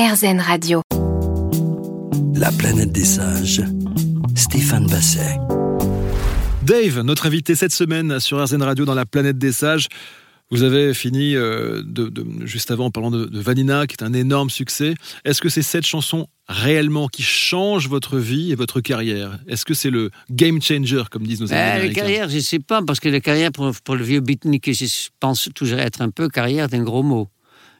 RZN 0.00 0.40
Radio. 0.40 0.80
La 2.34 2.50
planète 2.52 2.90
des 2.90 3.04
sages. 3.04 3.60
Stéphane 4.34 4.86
Basset. 4.86 5.36
Dave, 6.62 7.00
notre 7.02 7.26
invité 7.26 7.54
cette 7.54 7.72
semaine 7.72 8.18
sur 8.18 8.42
RZN 8.42 8.62
Radio 8.62 8.86
dans 8.86 8.94
la 8.94 9.04
planète 9.04 9.36
des 9.36 9.52
sages. 9.52 9.88
Vous 10.50 10.62
avez 10.62 10.94
fini 10.94 11.36
euh, 11.36 11.82
de, 11.84 12.10
juste 12.46 12.70
avant 12.70 12.86
en 12.86 12.90
parlant 12.90 13.10
de, 13.10 13.28
Vanina, 13.38 13.86
qui 13.86 13.96
est 14.00 14.02
un 14.02 14.14
énorme 14.14 14.48
succès. 14.48 14.94
Est-ce 15.26 15.42
que 15.42 15.50
c'est 15.50 15.60
cette 15.60 15.84
chanson 15.84 16.28
réellement 16.48 17.08
qui 17.08 17.22
change 17.22 17.86
votre 17.86 18.16
vie 18.16 18.52
et 18.52 18.54
votre 18.54 18.80
carrière? 18.80 19.38
Est-ce 19.48 19.66
que 19.66 19.74
c'est 19.74 19.90
le 19.90 20.10
game 20.30 20.62
changer, 20.62 21.02
comme 21.10 21.26
disent 21.26 21.42
nos 21.42 21.48
ben, 21.48 21.76
amis 21.76 21.88
La 21.88 21.94
carrière, 21.94 22.30
je 22.30 22.36
ne 22.36 22.40
sais 22.40 22.58
pas, 22.58 22.80
parce 22.80 23.00
que 23.00 23.10
la 23.10 23.20
carrière, 23.20 23.52
pour, 23.52 23.70
pour 23.84 23.96
le 23.96 24.02
vieux 24.02 24.20
beatnik, 24.20 24.72
je 24.72 25.08
pense 25.20 25.50
toujours 25.54 25.78
être 25.78 26.00
un 26.00 26.08
peu 26.08 26.30
carrière 26.30 26.68
d'un 26.70 26.84
gros 26.84 27.02
mot. 27.02 27.28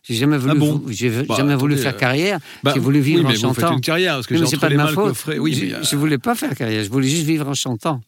J'ai 0.02 0.14
jamais 0.14 0.38
voulu, 0.38 0.54
ah 0.56 0.90
j'ai 0.90 1.10
bah, 1.10 1.34
jamais 1.36 1.54
voulu 1.54 1.76
faire 1.76 1.96
carrière. 1.96 2.38
Bah, 2.62 2.72
j'ai 2.74 2.80
voulu 2.80 3.00
vivre 3.00 3.28
oui, 3.28 3.34
en 3.34 3.38
chantant. 3.38 3.54
Faites 3.54 3.70
une 3.70 3.80
carrière 3.82 4.14
parce 4.14 4.26
que 4.26 4.58
pas 4.58 4.68
de 4.70 4.76
ma 4.76 4.86
faute. 4.88 5.14
Oui, 5.38 5.52
je, 5.52 5.66
ne 5.66 5.74
euh, 5.74 5.96
voulais 5.98 6.16
pas 6.16 6.34
faire 6.34 6.54
carrière. 6.54 6.82
Je 6.82 6.88
voulais 6.88 7.08
juste 7.08 7.26
vivre 7.26 7.46
en 7.46 7.54
chantant. 7.54 8.00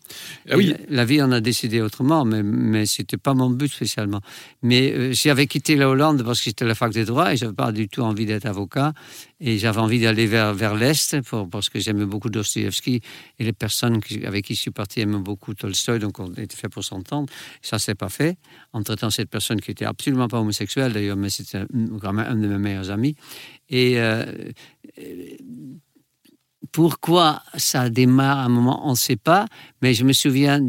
Ah, 0.48 0.56
oui. 0.56 0.74
La, 0.88 1.05
vie 1.05 1.20
en 1.20 1.30
a 1.33 1.41
décidé 1.41 1.83
autrement, 1.83 2.24
mais 2.24 2.42
mais 2.42 2.86
c'était 2.86 3.19
pas 3.19 3.34
mon 3.34 3.50
but 3.50 3.70
spécialement. 3.70 4.20
Mais 4.62 4.91
euh, 4.92 5.12
j'avais 5.12 5.47
quitté 5.47 5.77
la 5.77 5.88
Hollande 5.88 6.23
parce 6.24 6.38
que 6.38 6.45
j'étais 6.45 6.64
à 6.64 6.69
la 6.69 6.74
fac 6.74 6.95
de 6.95 7.05
droit 7.05 7.34
et 7.34 7.36
j'avais 7.36 7.52
pas 7.52 7.73
du 7.73 7.88
tout 7.88 8.00
envie 8.00 8.24
d'être 8.24 8.47
avocat 8.47 8.95
et 9.45 9.59
j'avais 9.59 9.80
envie 9.80 10.01
d'aller 10.01 10.27
vers 10.27 10.55
vers 10.55 10.77
l'est 10.77 11.16
parce 11.50 11.69
que 11.69 11.80
j'aimais 11.80 12.06
beaucoup 12.06 12.30
Dostoevsky 12.30 13.00
et 13.41 13.45
les 13.45 13.52
personnes 13.52 14.00
avec 14.24 14.45
qui 14.45 14.55
je 14.55 14.60
suis 14.60 14.70
parti 14.70 15.00
aimaient 15.00 15.19
beaucoup 15.19 15.52
Tolstoï, 15.52 15.98
donc 15.98 16.20
on 16.20 16.33
était 16.34 16.56
fait 16.56 16.69
pour 16.69 16.84
s'entendre. 16.84 17.30
Ça 17.60 17.80
s'est 17.80 17.97
pas 17.97 18.09
fait. 18.09 18.38
Entre 18.73 18.95
temps, 18.95 19.10
cette 19.10 19.28
personne 19.28 19.60
qui 19.60 19.73
était 19.73 19.84
absolument 19.84 20.28
pas 20.28 20.38
homosexuelle 20.38 20.92
d'ailleurs, 20.92 21.16
mais 21.16 21.28
c'était 21.28 21.64
quand 22.00 22.12
même 22.12 22.27
un 22.27 22.36
de 22.36 22.47
mes 22.47 22.59
meilleurs 22.59 22.91
amis. 22.91 23.16
Et 23.69 23.98
euh, 23.98 24.24
pourquoi 26.70 27.42
ça 27.56 27.91
démarre 27.91 28.39
à 28.39 28.45
un 28.45 28.48
moment, 28.48 28.86
on 28.86 28.92
ne 28.92 28.97
sait 28.97 29.17
pas, 29.17 29.47
mais 29.83 29.92
je 29.92 30.05
me 30.05 30.12
souviens, 30.12 30.64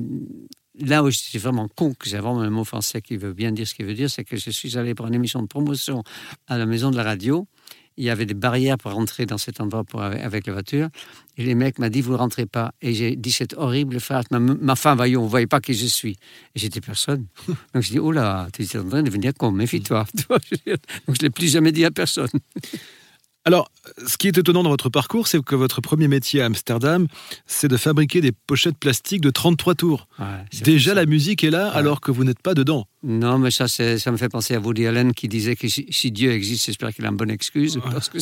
là 0.79 1.03
où 1.03 1.11
j'étais 1.11 1.37
vraiment 1.37 1.67
con, 1.67 1.93
que 1.93 2.09
j'ai 2.09 2.17
vraiment 2.17 2.41
un 2.41 2.49
mot 2.49 2.63
français 2.63 3.03
qui 3.03 3.17
veut 3.17 3.33
bien 3.33 3.51
dire 3.51 3.67
ce 3.67 3.75
qu'il 3.75 3.85
veut 3.85 3.93
dire, 3.93 4.09
c'est 4.09 4.23
que 4.23 4.35
je 4.35 4.49
suis 4.49 4.79
allé 4.79 4.95
pour 4.95 5.05
une 5.05 5.13
émission 5.13 5.43
de 5.43 5.47
promotion 5.47 6.03
à 6.47 6.57
la 6.57 6.65
maison 6.65 6.89
de 6.89 6.97
la 6.97 7.03
radio 7.03 7.47
il 7.97 8.05
y 8.05 8.09
avait 8.09 8.25
des 8.25 8.33
barrières 8.33 8.77
pour 8.77 8.91
rentrer 8.91 9.25
dans 9.25 9.37
cet 9.37 9.61
endroit 9.61 9.83
pour, 9.83 10.01
avec 10.01 10.47
la 10.47 10.53
voiture. 10.53 10.89
Et 11.37 11.45
les 11.45 11.55
mecs 11.55 11.79
m'ont 11.79 11.89
dit, 11.89 12.01
vous 12.01 12.13
ne 12.13 12.17
rentrez 12.17 12.45
pas. 12.45 12.73
Et 12.81 12.93
j'ai 12.93 13.15
dit 13.15 13.31
cette 13.31 13.53
horrible 13.55 13.99
phrase, 13.99 14.25
ma, 14.31 14.39
ma 14.39 14.75
femme, 14.75 14.97
voyons, 14.97 15.21
vous 15.21 15.27
ne 15.27 15.31
voyez 15.31 15.47
pas 15.47 15.61
qui 15.61 15.73
je 15.73 15.85
suis. 15.85 16.17
Et 16.55 16.59
j'étais 16.59 16.81
personne. 16.81 17.25
Donc 17.73 17.83
je 17.83 17.91
dis, 17.91 17.99
oh 17.99 18.11
là, 18.11 18.47
tu 18.53 18.63
es 18.63 18.77
en 18.77 18.87
train 18.87 19.01
de 19.01 19.07
devenir 19.07 19.33
con, 19.33 19.51
méfie-toi. 19.51 20.05
Donc 20.29 20.41
je 20.51 20.71
ne 20.71 21.17
l'ai 21.21 21.29
plus 21.29 21.51
jamais 21.51 21.71
dit 21.71 21.85
à 21.85 21.91
personne. 21.91 22.29
Alors, 23.45 23.69
ce 24.07 24.17
qui 24.17 24.27
est 24.27 24.37
étonnant 24.37 24.63
dans 24.63 24.69
votre 24.69 24.89
parcours, 24.89 25.27
c'est 25.27 25.43
que 25.43 25.55
votre 25.55 25.81
premier 25.81 26.07
métier 26.07 26.41
à 26.41 26.45
Amsterdam, 26.45 27.07
c'est 27.45 27.67
de 27.67 27.75
fabriquer 27.75 28.21
des 28.21 28.31
pochettes 28.31 28.77
plastiques 28.77 29.19
de 29.19 29.29
33 29.29 29.75
tours. 29.75 30.07
Déjà, 30.63 30.93
la 30.93 31.05
musique 31.05 31.43
est 31.43 31.49
là 31.49 31.67
alors 31.69 31.99
que 31.99 32.11
vous 32.11 32.23
n'êtes 32.23 32.41
pas 32.41 32.53
dedans. 32.53 32.87
Non, 33.03 33.39
mais 33.39 33.51
ça, 33.51 33.67
ça 33.67 34.11
me 34.11 34.17
fait 34.17 34.29
penser 34.29 34.55
à 34.55 34.59
Woody 34.59 34.87
Allen 34.87 35.13
qui 35.13 35.27
disait 35.27 35.57
que 35.57 35.67
si, 35.67 36.11
Dieu 36.11 36.31
existe, 36.31 36.67
j'espère 36.67 36.93
qu'il 36.93 37.05
a 37.05 37.09
une 37.09 37.17
bonne 37.17 37.31
excuse. 37.31 37.79
Parce 37.83 38.07
que 38.07 38.19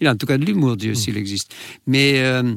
il 0.00 0.08
a 0.08 0.12
en 0.12 0.16
tout 0.16 0.26
cas 0.26 0.36
de 0.36 0.44
l'humour, 0.44 0.76
Dieu, 0.76 0.92
mm. 0.92 0.96
s'il 0.96 1.16
existe. 1.16 1.54
Mais. 1.86 2.20
Euh, 2.20 2.54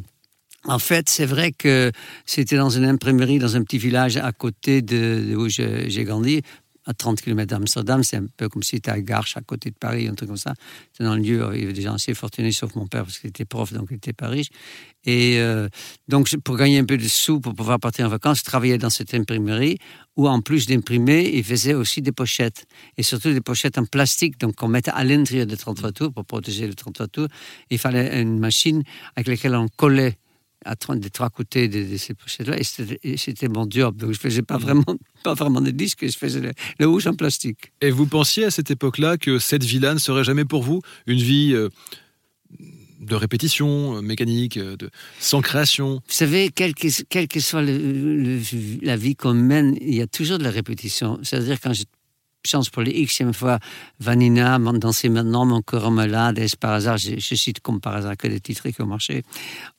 en 0.65 0.77
fait, 0.77 1.07
c'est 1.07 1.25
vrai 1.25 1.53
que 1.53 1.89
c'était 2.25 2.57
dans 2.57 2.69
une 2.69 2.83
imprimerie, 2.83 3.39
dans 3.39 3.55
un 3.55 3.63
petit 3.63 3.77
village 3.77 4.17
à 4.17 4.33
côté 4.33 4.81
de 4.81 5.33
où 5.33 5.47
j'ai 5.47 6.03
grandi, 6.03 6.41
à 6.85 6.93
30 6.93 7.21
km 7.21 7.47
d'Amsterdam. 7.47 8.03
C'est 8.03 8.17
un 8.17 8.25
peu 8.37 8.49
comme 8.49 8.63
si 8.63 8.77
c'était 8.77 8.91
à 8.91 9.01
Garches, 9.01 9.37
à 9.37 9.41
côté 9.41 9.69
de 9.69 9.75
Paris, 9.75 10.07
un 10.07 10.13
truc 10.13 10.29
comme 10.29 10.37
ça. 10.37 10.53
C'est 10.93 11.03
le 11.03 11.15
lieu, 11.15 11.49
il 11.53 11.61
y 11.61 11.63
avait 11.63 11.73
des 11.73 11.81
gens 11.81 11.95
assez 11.95 12.13
fortunés, 12.13 12.51
sauf 12.51 12.75
mon 12.75 12.87
père, 12.87 13.03
parce 13.03 13.19
qu'il 13.19 13.29
était 13.29 13.45
prof, 13.45 13.73
donc 13.73 13.87
il 13.89 13.95
n'était 13.95 14.13
pas 14.13 14.27
riche. 14.27 14.49
Et 15.05 15.39
euh, 15.39 15.69
donc, 16.07 16.35
pour 16.43 16.57
gagner 16.57 16.79
un 16.79 16.85
peu 16.85 16.97
de 16.97 17.07
sous, 17.07 17.39
pour 17.39 17.55
pouvoir 17.55 17.79
partir 17.79 18.05
en 18.05 18.09
vacances, 18.09 18.39
je 18.39 18.43
travaillais 18.43 18.77
dans 18.77 18.89
cette 18.89 19.13
imprimerie, 19.13 19.77
où 20.17 20.27
en 20.27 20.41
plus 20.41 20.67
d'imprimer, 20.67 21.29
il 21.33 21.43
faisait 21.43 21.73
aussi 21.73 22.01
des 22.01 22.11
pochettes. 22.11 22.65
Et 22.97 23.03
surtout 23.03 23.31
des 23.31 23.41
pochettes 23.41 23.77
en 23.77 23.85
plastique, 23.85 24.39
donc 24.39 24.55
qu'on 24.55 24.67
mettait 24.67 24.91
à 24.91 25.03
l'intérieur 25.03 25.45
des 25.45 25.57
33 25.57 25.91
tours, 25.91 26.13
pour 26.13 26.25
protéger 26.25 26.67
les 26.67 26.73
33 26.73 27.07
tours. 27.07 27.27
Il 27.69 27.77
fallait 27.77 28.21
une 28.21 28.39
machine 28.39 28.83
avec 29.15 29.27
laquelle 29.27 29.55
on 29.55 29.67
collait 29.67 30.17
à 30.65 30.75
des 30.95 31.09
trois 31.09 31.29
côtés 31.29 31.67
de, 31.67 31.97
ces 31.97 32.13
pochettes-là, 32.13 32.57
et 33.03 33.17
c'était 33.17 33.47
mon 33.47 33.65
job. 33.69 33.95
Donc 33.97 34.13
je 34.13 34.19
faisais 34.19 34.41
pas 34.41 34.57
mm. 34.57 34.61
vraiment, 34.61 34.95
pas 35.23 35.33
vraiment 35.33 35.61
des 35.61 35.71
disques, 35.71 36.05
je 36.05 36.17
faisais 36.17 36.41
le, 36.41 36.51
le 36.79 36.87
rouge 36.87 37.07
en 37.07 37.13
plastique. 37.13 37.71
Et 37.81 37.91
vous 37.91 38.05
pensiez 38.07 38.45
à 38.45 38.51
cette 38.51 38.71
époque-là 38.71 39.17
que 39.17 39.39
cette 39.39 39.63
villa 39.63 39.93
ne 39.93 39.99
serait 39.99 40.23
jamais 40.23 40.45
pour 40.45 40.63
vous 40.63 40.81
une 41.07 41.19
vie 41.19 41.53
euh, 41.53 41.69
de 42.99 43.15
répétition 43.15 43.97
euh, 43.97 44.01
mécanique, 44.01 44.57
euh, 44.57 44.75
de, 44.75 44.89
sans 45.19 45.41
création? 45.41 45.95
Vous 45.95 46.13
savez, 46.13 46.49
quelle 46.49 46.75
que, 46.75 47.25
que 47.25 47.39
soit 47.39 47.61
la 47.61 48.97
vie 48.97 49.15
qu'on 49.15 49.33
mène, 49.33 49.77
il 49.81 49.95
y 49.95 50.01
a 50.01 50.07
toujours 50.07 50.37
de 50.37 50.43
la 50.43 50.51
répétition. 50.51 51.19
C'est-à-dire 51.23 51.59
quand 51.61 51.73
je 51.73 51.83
chance 52.45 52.69
pour 52.69 52.81
les 52.81 53.05
xème 53.05 53.33
fois 53.33 53.59
Vanina, 53.99 54.59
danser 54.59 55.09
maintenant 55.09 55.45
mon 55.45 55.61
corps 55.61 55.91
malade, 55.91 56.39
est-ce 56.39 56.57
par 56.57 56.71
hasard, 56.71 56.97
je, 56.97 57.35
cite 57.35 57.59
comme 57.59 57.79
par 57.81 57.95
hasard 57.95 58.17
que 58.17 58.27
des 58.27 58.39
titres 58.39 58.69
qui 58.69 58.81
ont 58.81 58.87
marché. 58.87 59.23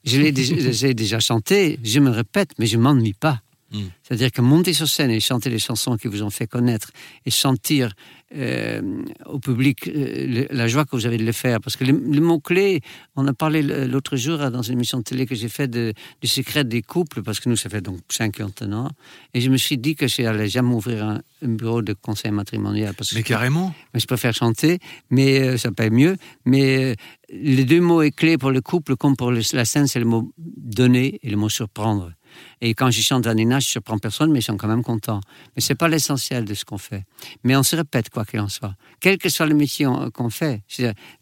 Je 0.04 0.20
l'ai 0.20 0.32
déjà, 0.32 0.92
déjà 0.94 1.20
chanté, 1.20 1.78
je 1.82 2.00
me 2.00 2.10
répète, 2.10 2.50
mais 2.58 2.66
je 2.66 2.76
m'ennuie 2.76 3.14
pas. 3.14 3.40
Hmm. 3.72 3.84
C'est-à-dire 4.02 4.32
que 4.32 4.40
monter 4.40 4.72
sur 4.72 4.88
scène 4.88 5.10
et 5.10 5.20
chanter 5.20 5.48
les 5.48 5.60
chansons 5.60 5.96
qui 5.96 6.08
vous 6.08 6.22
ont 6.22 6.30
fait 6.30 6.46
connaître 6.46 6.90
et 7.24 7.30
sentir 7.30 7.92
euh, 8.32 9.02
au 9.26 9.40
public 9.40 9.88
euh, 9.88 10.46
la 10.50 10.68
joie 10.68 10.84
que 10.84 10.92
vous 10.92 11.06
avez 11.06 11.18
de 11.18 11.24
le 11.24 11.32
faire. 11.32 11.60
Parce 11.60 11.76
que 11.76 11.84
les, 11.84 11.92
mots-clés, 11.92 12.80
on 13.16 13.26
a 13.26 13.32
parlé 13.32 13.62
l'autre 13.62 14.16
jour 14.16 14.38
dans 14.50 14.62
une 14.62 14.74
émission 14.74 14.98
de 14.98 15.02
télé 15.02 15.26
que 15.26 15.34
j'ai 15.34 15.48
faite 15.48 15.70
du 15.70 16.28
secret 16.28 16.64
des 16.64 16.82
couples, 16.82 17.22
parce 17.22 17.40
que 17.40 17.48
nous, 17.48 17.56
ça 17.56 17.68
fait 17.68 17.80
donc 17.80 17.98
50 18.08 18.62
ans. 18.62 18.88
Et 19.34 19.40
je 19.40 19.50
me 19.50 19.56
suis 19.56 19.78
dit 19.78 19.96
que 19.96 20.06
je 20.06 20.22
n'allais 20.22 20.48
jamais 20.48 20.74
ouvrir 20.74 21.04
un, 21.04 21.20
bureau 21.42 21.82
de 21.82 21.92
conseil 21.92 22.30
matrimonial. 22.30 22.94
Parce 22.94 23.12
mais 23.14 23.22
carrément 23.22 23.74
mais 23.92 24.00
Je 24.00 24.06
préfère 24.06 24.34
chanter, 24.34 24.78
mais 25.10 25.40
euh, 25.40 25.56
ça 25.56 25.72
paye 25.72 25.90
mieux. 25.90 26.16
Mais 26.44 26.94
les 27.30 27.64
deux 27.64 27.80
mots 27.80 28.02
clés 28.14 28.38
pour 28.38 28.50
le 28.50 28.60
couple, 28.60 28.96
comme 28.96 29.16
pour 29.16 29.32
la 29.32 29.64
scène, 29.64 29.86
c'est 29.86 29.98
le 29.98 30.04
mot 30.04 30.32
donner 30.38 31.18
et 31.22 31.30
le 31.30 31.36
mot 31.36 31.48
surprendre. 31.48 32.12
Et 32.60 32.74
quand 32.74 32.90
je 32.90 33.00
chante 33.00 33.24
Vanina, 33.24 33.60
je 33.60 33.66
ne 33.66 33.70
surprends 33.70 33.98
personne, 33.98 34.30
mais 34.32 34.40
ils 34.40 34.42
sont 34.42 34.56
quand 34.56 34.68
même 34.68 34.82
contents. 34.82 35.20
Mais 35.56 35.62
ce 35.62 35.72
n'est 35.72 35.76
pas 35.76 35.88
l'essentiel 35.88 36.44
de 36.44 36.54
ce 36.54 36.64
qu'on 36.64 36.78
fait. 36.78 37.04
Mais 37.44 37.56
on 37.56 37.62
se 37.62 37.76
répète, 37.76 38.10
quoi 38.10 38.24
qu'il 38.24 38.40
en 38.40 38.48
soit. 38.48 38.74
Quelle 39.00 39.18
que 39.18 39.28
soit 39.28 39.46
l'émission 39.46 40.10
qu'on 40.10 40.30
fait. 40.30 40.62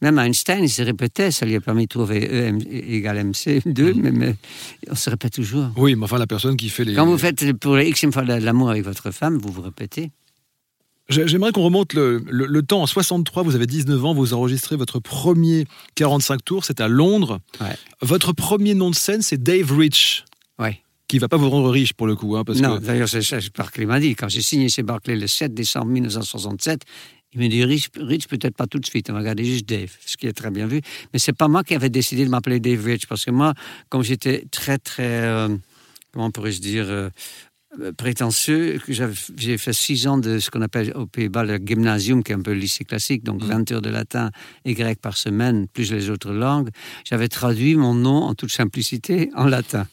Même 0.02 0.18
Einstein, 0.18 0.64
il 0.64 0.70
se 0.70 0.82
répétait, 0.82 1.30
ça 1.30 1.46
lui 1.46 1.54
a 1.54 1.60
permis 1.60 1.84
de 1.84 1.88
trouver 1.88 2.28
E 2.30 2.58
égale 2.70 3.18
MC2, 3.18 3.62
mm-hmm. 3.72 4.10
mais, 4.10 4.34
on 4.90 4.94
se 4.94 5.10
répète 5.10 5.32
toujours. 5.34 5.70
Oui, 5.76 5.94
mais 5.94 6.04
enfin, 6.04 6.18
la 6.18 6.26
personne 6.26 6.56
qui 6.56 6.68
fait 6.68 6.84
les. 6.84 6.94
Quand 6.94 7.06
vous 7.06 7.18
faites 7.18 7.52
pour 7.54 7.76
la 7.76 7.84
xème 7.84 8.12
fois 8.12 8.24
l'amour 8.24 8.70
avec 8.70 8.84
votre 8.84 9.10
femme, 9.10 9.38
vous 9.38 9.52
vous 9.52 9.62
répétez. 9.62 10.10
J'aimerais 11.08 11.52
qu'on 11.52 11.62
remonte 11.62 11.94
le, 11.94 12.60
temps. 12.60 12.82
En 12.82 12.86
63, 12.86 13.42
vous 13.42 13.54
avez 13.54 13.66
19 13.66 14.04
ans, 14.04 14.12
vous 14.12 14.34
enregistrez 14.34 14.76
votre 14.76 14.98
premier 14.98 15.66
45 15.94 16.44
tours, 16.44 16.64
c'est 16.66 16.80
à 16.80 16.88
Londres. 16.88 17.40
Votre 18.02 18.32
premier 18.32 18.74
nom 18.74 18.90
de 18.90 18.94
scène, 18.94 19.22
c'est 19.22 19.42
Dave 19.42 19.72
Rich. 19.72 20.24
Qui 21.08 21.18
va 21.18 21.28
pas 21.28 21.38
vous 21.38 21.48
rendre 21.48 21.70
riche 21.70 21.94
pour 21.94 22.06
le 22.06 22.14
coup. 22.14 22.36
Hein, 22.36 22.44
parce 22.44 22.60
non, 22.60 22.78
d'ailleurs, 22.78 23.08
c'est 23.08 23.22
ça 23.22 23.38
Barclay 23.56 23.86
m'a 23.86 23.98
dit. 23.98 24.14
Quand 24.14 24.28
j'ai 24.28 24.42
signé 24.42 24.68
chez 24.68 24.82
Barclay 24.82 25.16
le 25.16 25.26
7 25.26 25.54
décembre 25.54 25.86
1967, 25.86 26.82
il 27.32 27.40
m'a 27.40 27.48
dit 27.48 27.64
Rich, 27.64 27.90
Rich 27.96 28.28
peut-être 28.28 28.56
pas 28.56 28.66
tout 28.66 28.78
de 28.78 28.86
suite, 28.86 29.10
on 29.10 29.12
va 29.12 29.20
regarder 29.20 29.44
juste 29.44 29.68
Dave, 29.68 29.90
ce 30.04 30.16
qui 30.16 30.26
est 30.26 30.32
très 30.32 30.50
bien 30.50 30.66
vu. 30.66 30.80
Mais 31.12 31.18
c'est 31.18 31.32
pas 31.32 31.48
moi 31.48 31.62
qui 31.62 31.74
avais 31.74 31.90
décidé 31.90 32.24
de 32.24 32.30
m'appeler 32.30 32.60
Dave 32.60 32.84
Rich, 32.84 33.06
parce 33.06 33.24
que 33.24 33.30
moi, 33.30 33.54
comme 33.88 34.02
j'étais 34.02 34.46
très, 34.50 34.78
très, 34.78 35.22
euh, 35.24 35.48
comment 36.12 36.30
pourrais-je 36.30 36.60
dire, 36.60 36.86
euh, 36.88 37.10
prétentieux, 37.96 38.80
j'ai 39.36 39.58
fait 39.58 39.72
six 39.74 40.06
ans 40.06 40.16
de 40.16 40.38
ce 40.38 40.50
qu'on 40.50 40.62
appelle 40.62 40.92
au 40.94 41.06
Pays-Bas 41.06 41.44
le 41.44 41.58
gymnasium, 41.58 42.22
qui 42.22 42.32
est 42.32 42.34
un 42.34 42.40
peu 42.40 42.52
le 42.52 42.60
lycée 42.60 42.84
classique, 42.84 43.24
donc 43.24 43.42
20 43.42 43.70
mm. 43.70 43.74
heures 43.74 43.82
de 43.82 43.90
latin 43.90 44.30
et 44.64 44.72
grec 44.72 45.00
par 45.00 45.16
semaine, 45.16 45.68
plus 45.68 45.92
les 45.92 46.08
autres 46.08 46.32
langues. 46.32 46.70
J'avais 47.04 47.28
traduit 47.28 47.76
mon 47.76 47.94
nom 47.94 48.22
en 48.22 48.34
toute 48.34 48.52
simplicité 48.52 49.30
en 49.34 49.44
latin. 49.44 49.86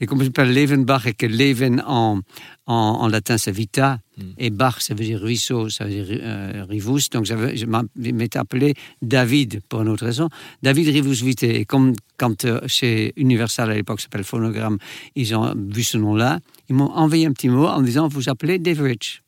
Et 0.00 0.06
comme 0.06 0.20
je 0.20 0.26
m'appelle 0.26 0.54
Levenbach 0.54 1.06
et 1.06 1.14
que 1.14 1.26
Leven 1.26 1.82
en, 1.86 2.20
en, 2.66 2.74
en 2.74 3.08
latin 3.08 3.36
c'est 3.38 3.52
vita, 3.52 4.00
mm. 4.16 4.22
et 4.38 4.50
Bach 4.50 4.80
ça 4.80 4.94
veut 4.94 5.04
dire 5.04 5.20
ruisseau, 5.20 5.68
ça 5.68 5.84
veut 5.84 5.90
dire 5.90 6.06
euh, 6.22 6.64
rivus, 6.68 7.10
donc 7.10 7.26
je 7.26 7.66
m'étais 8.12 8.38
appelé 8.38 8.74
David 9.02 9.60
pour 9.68 9.82
une 9.82 9.88
autre 9.88 10.06
raison. 10.06 10.28
David 10.62 10.88
Rivus 10.88 11.24
Vite. 11.24 11.42
Et 11.42 11.64
comme 11.64 11.94
quand 12.16 12.44
euh, 12.44 12.60
chez 12.66 13.12
Universal 13.16 13.70
à 13.70 13.74
l'époque, 13.74 14.00
s'appelle 14.00 14.24
Phonogramme, 14.24 14.78
ils 15.14 15.34
ont 15.34 15.54
vu 15.54 15.82
ce 15.82 15.98
nom-là, 15.98 16.40
ils 16.68 16.74
m'ont 16.74 16.90
envoyé 16.92 17.26
un 17.26 17.32
petit 17.32 17.48
mot 17.48 17.66
en 17.66 17.80
me 17.80 17.86
disant 17.86 18.08
vous 18.08 18.28
appelez 18.28 18.58
Dave 18.58 18.80
Rich. 18.80 19.22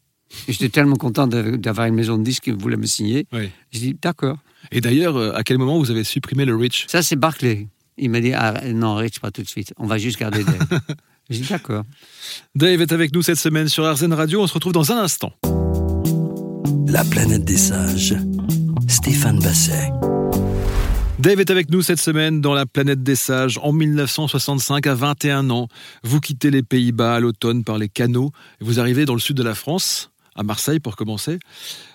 J'étais 0.49 0.71
tellement 0.71 0.97
content 0.97 1.27
d'avoir 1.27 1.87
une 1.87 1.95
maison 1.95 2.17
de 2.17 2.23
disques 2.23 2.45
qui 2.45 2.51
voulait 2.53 2.79
me 2.79 2.87
signer. 2.87 3.27
Oui. 3.33 3.51
J'ai 3.71 3.81
dit 3.81 3.97
d'accord. 4.01 4.39
Et 4.71 4.81
d'ailleurs, 4.81 5.17
euh, 5.17 5.33
à 5.35 5.43
quel 5.43 5.59
moment 5.59 5.79
vous 5.79 5.91
avez 5.91 6.05
supprimé 6.05 6.45
le 6.45 6.57
Rich? 6.57 6.87
Ça, 6.89 7.03
c'est 7.03 7.17
Barclay. 7.17 7.67
Il 7.99 8.11
m'a 8.11 8.21
dit 8.21 8.33
ah, 8.33 8.61
non, 8.73 8.95
Rich, 8.95 9.21
pas 9.21 9.31
tout 9.31 9.43
de 9.43 9.49
suite. 9.49 9.73
On 9.77 9.87
va 9.87 9.99
juste 9.99 10.19
garder 10.19 10.45
Dave. 10.45 10.81
J'ai 11.31 11.41
dit 11.41 11.49
d'accord. 11.49 11.85
Dave 12.55 12.81
est 12.81 12.93
avec 12.93 13.15
nous 13.15 13.23
cette 13.23 13.39
semaine 13.39 13.69
sur 13.69 13.91
RZN 13.91 14.13
Radio. 14.13 14.43
On 14.43 14.47
se 14.47 14.55
retrouve 14.55 14.73
dans 14.73 14.93
un 14.93 14.99
instant. 14.99 15.33
La 16.89 17.05
planète 17.05 17.45
des 17.45 17.57
sages. 17.57 18.17
Stéphane 18.89 19.39
Basset. 19.39 19.91
Dave 21.19 21.39
est 21.39 21.51
avec 21.51 21.71
nous 21.71 21.83
cette 21.83 22.01
semaine 22.01 22.41
dans 22.41 22.53
la 22.53 22.67
planète 22.67 23.03
des 23.03 23.15
sages. 23.15 23.59
En 23.63 23.73
1965, 23.73 24.87
à 24.87 24.95
21 24.95 25.51
ans, 25.51 25.69
vous 26.03 26.19
quittez 26.19 26.51
les 26.51 26.65
Pays-Bas 26.65 27.15
à 27.15 27.21
l'automne 27.21 27.63
par 27.63 27.79
les 27.79 27.89
canaux. 27.89 28.33
Vous 28.61 28.81
arrivez 28.81 29.05
dans 29.05 29.15
le 29.15 29.21
sud 29.21 29.37
de 29.37 29.43
la 29.45 29.55
France, 29.55 30.11
à 30.35 30.43
Marseille 30.43 30.81
pour 30.81 30.97
commencer. 30.97 31.39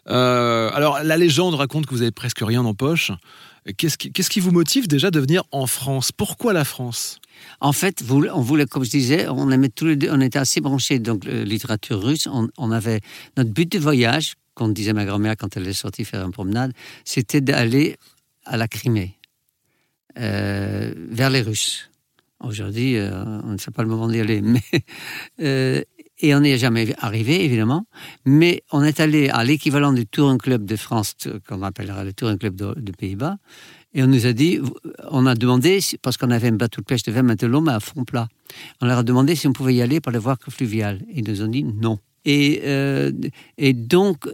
Euh, 0.09 0.69
alors, 0.73 0.99
la 1.03 1.17
légende 1.17 1.55
raconte 1.55 1.87
que 1.87 1.93
vous 1.93 2.03
avez 2.03 2.11
presque 2.11 2.39
rien 2.39 2.63
en 2.63 2.73
poche. 2.73 3.11
Qu'est-ce 3.75 4.29
qui, 4.29 4.39
vous 4.39 4.51
motive 4.51 4.87
déjà 4.87 5.11
de 5.11 5.19
venir 5.19 5.43
en 5.51 5.67
France? 5.67 6.11
Pourquoi 6.11 6.53
la 6.53 6.63
France? 6.63 7.19
En 7.59 7.73
fait, 7.73 8.01
on 8.09 8.41
voulait, 8.41 8.65
comme 8.65 8.85
je 8.85 8.89
disais, 8.89 9.27
on 9.27 10.21
était 10.21 10.39
assez 10.39 10.61
branchés 10.61 10.99
donc 10.99 11.25
la 11.25 11.43
littérature 11.43 12.01
russe. 12.01 12.27
On, 12.27 12.71
avait 12.71 13.01
notre 13.35 13.49
but 13.49 13.69
de 13.69 13.79
voyage, 13.79 14.35
comme 14.53 14.73
disait 14.73 14.93
ma 14.93 15.05
grand-mère 15.05 15.35
quand 15.37 15.57
elle 15.57 15.67
est 15.67 15.73
sortie 15.73 16.05
faire 16.05 16.25
une 16.25 16.31
promenade, 16.31 16.71
c'était 17.03 17.41
d'aller 17.41 17.97
à 18.45 18.55
la 18.55 18.67
Crimée, 18.67 19.17
euh, 20.17 20.93
vers 21.09 21.29
les 21.29 21.41
Russes. 21.41 21.89
Aujourd'hui, 22.39 22.97
euh, 22.97 23.41
on 23.43 23.53
ne 23.53 23.57
sait 23.57 23.71
pas 23.71 23.81
le 23.81 23.89
moment 23.89 24.07
d'y 24.07 24.19
aller, 24.19 24.41
euh, 25.41 25.81
et 26.19 26.35
on 26.35 26.41
n'y 26.41 26.49
est 26.49 26.57
jamais 26.57 26.95
arrivé, 26.99 27.43
évidemment. 27.43 27.85
Mais 28.25 28.63
on 28.71 28.83
est 28.83 28.99
allé 28.99 29.29
à 29.29 29.43
l'équivalent 29.43 29.93
du 29.93 30.05
Touring 30.05 30.37
Club 30.37 30.65
de 30.65 30.75
France, 30.75 31.15
qu'on 31.47 31.61
appellera 31.61 32.03
le 32.03 32.13
Touring 32.13 32.37
Club 32.37 32.55
de, 32.55 32.73
de 32.79 32.91
Pays-Bas, 32.91 33.37
et 33.93 34.03
on 34.03 34.07
nous 34.07 34.25
a 34.27 34.33
dit, 34.33 34.59
on 35.09 35.25
a 35.25 35.33
demandé, 35.33 35.79
parce 36.01 36.17
qu'on 36.17 36.29
avait 36.29 36.49
un 36.49 36.53
bateau 36.53 36.81
de 36.81 36.85
pêche 36.85 37.03
de 37.03 37.11
20 37.11 37.23
mètres 37.23 37.47
long, 37.47 37.61
mais 37.61 37.71
à 37.71 37.79
fond 37.79 38.03
plat. 38.03 38.27
On 38.81 38.85
leur 38.85 38.99
a 38.99 39.03
demandé 39.03 39.35
si 39.35 39.47
on 39.47 39.53
pouvait 39.53 39.73
y 39.73 39.81
aller 39.81 39.99
par 39.99 40.13
le 40.13 40.19
voie 40.19 40.37
fluviale. 40.49 41.01
Ils 41.13 41.27
nous 41.27 41.41
ont 41.41 41.47
dit 41.47 41.63
non. 41.63 41.99
Et, 42.23 42.61
euh, 42.65 43.11
donc, 43.73 44.27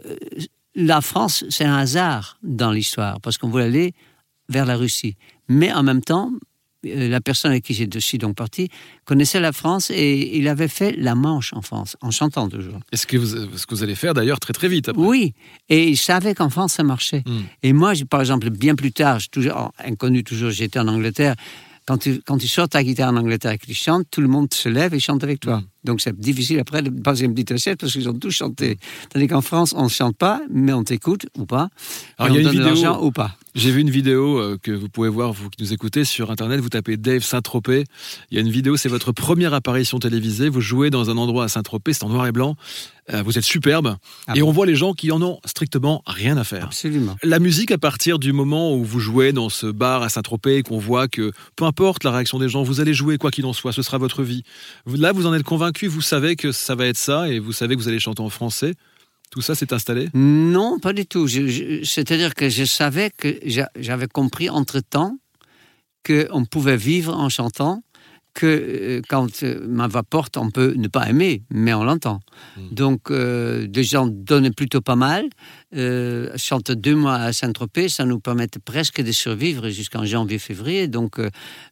la 0.76 1.02
France, 1.02 1.46
c'est 1.50 1.66
un 1.66 1.78
hasard 1.78 2.40
dans 2.44 2.72
l'histoire, 2.72 3.22
parce 3.22 3.38
qu'on 3.38 3.48
voulait 3.48 3.64
aller 3.64 3.94
vers 4.50 4.66
la 4.66 4.76
Russie. 4.76 5.16
Mais 5.48 5.72
en 5.72 5.84
même 5.84 6.02
temps, 6.02 6.32
euh, 6.32 6.40
la 6.84 7.22
personne 7.22 7.52
avec 7.52 7.64
qui 7.64 7.74
je 7.74 8.00
suis 8.00 8.18
donc 8.18 8.36
parti 8.36 8.70
connaissait 9.06 9.40
la 9.40 9.52
France 9.52 9.90
et 9.90 10.38
il 10.38 10.48
avait 10.48 10.68
fait 10.68 10.94
la 10.98 11.16
Manche 11.16 11.54
en 11.54 11.62
France, 11.62 11.98
en 12.02 12.12
chantant 12.12 12.50
toujours. 12.50 12.80
est 12.92 12.98
ce 12.98 13.08
que 13.08 13.18
vous, 13.18 13.58
ce 13.58 13.66
que 13.66 13.76
vous 13.76 13.84
allez 13.84 13.96
faire 13.96 14.14
d'ailleurs 14.14 14.40
très 14.40 14.54
très 14.54 14.68
vite 14.68 14.90
après. 14.90 15.02
Oui, 15.02 15.34
et 15.70 15.88
il 15.90 15.98
savait 15.98 16.34
qu'en 16.36 16.50
France 16.50 16.74
ça 16.74 16.84
marchait. 16.84 17.24
Hmm. 17.26 17.44
Et 17.62 17.74
moi, 17.74 17.94
par 18.10 18.20
exemple, 18.20 18.50
bien 18.50 18.76
plus 18.76 18.92
tard, 18.92 19.20
toujours, 19.32 19.72
inconnu 19.84 20.24
toujours, 20.24 20.52
j'étais 20.52 20.80
en 20.80 20.88
Angleterre, 20.88 21.36
quand 21.86 21.98
tu, 21.98 22.22
quand 22.26 22.38
tu 22.38 22.48
sors 22.48 22.70
ta 22.70 22.84
guitare 22.84 23.12
en 23.12 23.18
Angleterre 23.18 23.52
et 23.52 23.58
que 23.58 23.66
tu 23.66 23.74
chantes, 23.74 24.06
tout 24.10 24.22
le 24.22 24.28
monde 24.28 24.54
se 24.54 24.70
lève 24.70 24.94
et 24.94 25.00
chante 25.00 25.24
avec 25.24 25.40
toi. 25.40 25.58
Hmm. 25.58 25.68
Donc 25.84 26.02
c'est 26.02 26.18
difficile 26.18 26.60
après 26.60 26.82
de 26.82 26.90
passer 26.90 27.24
une 27.26 27.34
petite 27.34 27.52
assiette 27.52 27.80
parce 27.80 27.94
qu'ils 27.94 28.08
ont 28.10 28.14
tous 28.14 28.32
chanté. 28.32 28.78
Tandis 29.10 29.28
qu'en 29.28 29.42
France, 29.42 29.74
on 29.76 29.86
ne 29.86 29.90
chante 29.90 30.18
pas, 30.18 30.42
mais 30.50 30.74
on 30.74 30.84
t'écoute 30.84 31.28
ou 31.38 31.46
pas. 31.46 31.70
Alors 32.18 32.36
il 32.36 32.44
y 32.44 32.48
a 32.48 32.52
une 32.52 32.74
vidéo 32.74 33.04
ou 33.04 33.12
pas. 33.12 33.36
J'ai 33.56 33.70
vu 33.70 33.82
une 33.82 33.92
vidéo 33.92 34.40
euh, 34.40 34.58
que 34.62 34.72
vous 34.72 34.90
pouvez 34.90 35.10
voir, 35.10 35.32
vous 35.32 35.50
qui 35.50 35.62
nous 35.62 35.74
écoutez 35.74 36.06
sur 36.06 36.32
Internet, 36.32 36.60
vous 36.60 36.70
tapez 36.70 36.98
Dave 36.98 37.22
Saint-Tropez. 37.22 37.84
Il 38.32 38.36
y 38.36 38.38
a 38.40 38.42
une 38.42 38.50
vidéo, 38.50 38.78
c'est 38.78 38.90
votre 38.90 39.12
première 39.12 39.54
apparition 39.54 40.00
télévisée. 40.00 40.50
Vous 40.50 40.62
jouez 40.62 40.90
dans 40.90 41.12
un 41.12 41.18
endroit 41.18 41.44
à 41.44 41.48
Saint-Tropez, 41.50 41.94
c'est 41.94 42.04
en 42.04 42.10
noir 42.10 42.26
et 42.26 42.32
blanc. 42.32 42.56
Euh, 43.14 43.22
vous 43.22 43.38
êtes 43.38 43.44
superbe. 43.44 43.98
Ah 44.28 44.34
et 44.36 44.42
on 44.42 44.52
voit 44.52 44.66
les 44.66 44.76
gens 44.76 44.94
qui 44.94 45.12
en 45.12 45.22
ont 45.22 45.40
strictement 45.46 46.02
rien 46.08 46.38
à 46.38 46.44
faire. 46.44 46.66
Absolument. 46.66 47.16
La 47.22 47.40
musique, 47.40 47.72
à 47.72 47.78
partir 47.78 48.18
du 48.18 48.32
moment 48.32 48.74
où 48.74 48.84
vous 48.84 49.00
jouez 49.00 49.34
dans 49.34 49.50
ce 49.50 49.68
bar 49.68 50.02
à 50.02 50.10
Saint-Tropez 50.10 50.58
et 50.58 50.64
qu'on 50.64 50.80
voit 50.80 51.08
que 51.08 51.32
peu 51.56 51.66
importe 51.66 52.06
la 52.06 52.12
réaction 52.12 52.40
des 52.40 52.50
gens, 52.50 52.64
vous 52.64 52.80
allez 52.80 52.94
jouer 52.94 53.18
quoi 53.18 53.30
qu'il 53.30 53.46
en 53.46 53.54
soit, 53.54 53.74
ce 53.74 53.82
sera 53.82 53.98
votre 53.98 54.24
vie. 54.24 54.44
Là, 54.88 55.12
vous 55.12 55.28
en 55.28 55.34
êtes 55.34 55.44
convaincu, 55.44 55.73
vous 55.82 56.02
savez 56.02 56.36
que 56.36 56.52
ça 56.52 56.76
va 56.76 56.88
être 56.88 56.98
ça 56.98 57.30
et 57.30 57.40
vous 57.40 57.52
savez 57.54 57.76
que 57.76 57.82
vous 57.82 57.88
allez 57.88 58.00
chanter 58.00 58.22
en 58.22 58.30
français. 58.30 58.76
Tout 59.32 59.42
ça 59.42 59.56
s'est 59.56 59.74
installé? 59.74 60.10
Non, 60.14 60.80
pas 60.80 60.94
du 60.94 61.06
tout. 61.06 61.28
C'est-à-dire 61.28 62.36
que 62.36 62.50
je 62.50 62.66
savais 62.66 63.10
que 63.10 63.40
j'avais 63.76 64.08
compris 64.08 64.50
entre-temps 64.50 65.18
qu'on 66.06 66.46
pouvait 66.46 66.78
vivre 66.78 67.18
en 67.18 67.30
chantant, 67.30 67.82
que 68.34 68.46
euh, 68.46 69.02
quand 69.08 69.44
euh, 69.44 69.66
ma 69.68 69.88
voix 69.88 70.04
porte, 70.04 70.38
on 70.38 70.50
peut 70.50 70.74
ne 70.76 70.88
pas 70.88 71.10
aimer, 71.10 71.44
mais 71.50 71.74
on 71.74 71.84
l'entend. 71.84 72.20
Hmm. 72.58 72.70
Donc, 72.72 73.12
euh, 73.12 73.68
des 73.68 73.84
gens 73.84 74.08
donnent 74.08 74.54
plutôt 74.54 74.82
pas 74.82 74.96
mal. 74.96 75.26
Euh, 75.76 76.32
chante 76.36 76.72
deux 76.72 76.96
mois 76.96 77.16
à 77.16 77.34
Saint-Tropez, 77.34 77.90
ça 77.90 78.06
nous 78.06 78.20
permet 78.20 78.48
presque 78.66 79.02
de 79.02 79.12
survivre 79.12 79.70
jusqu'en 79.70 80.06
janvier-février, 80.06 80.88
donc 80.88 81.20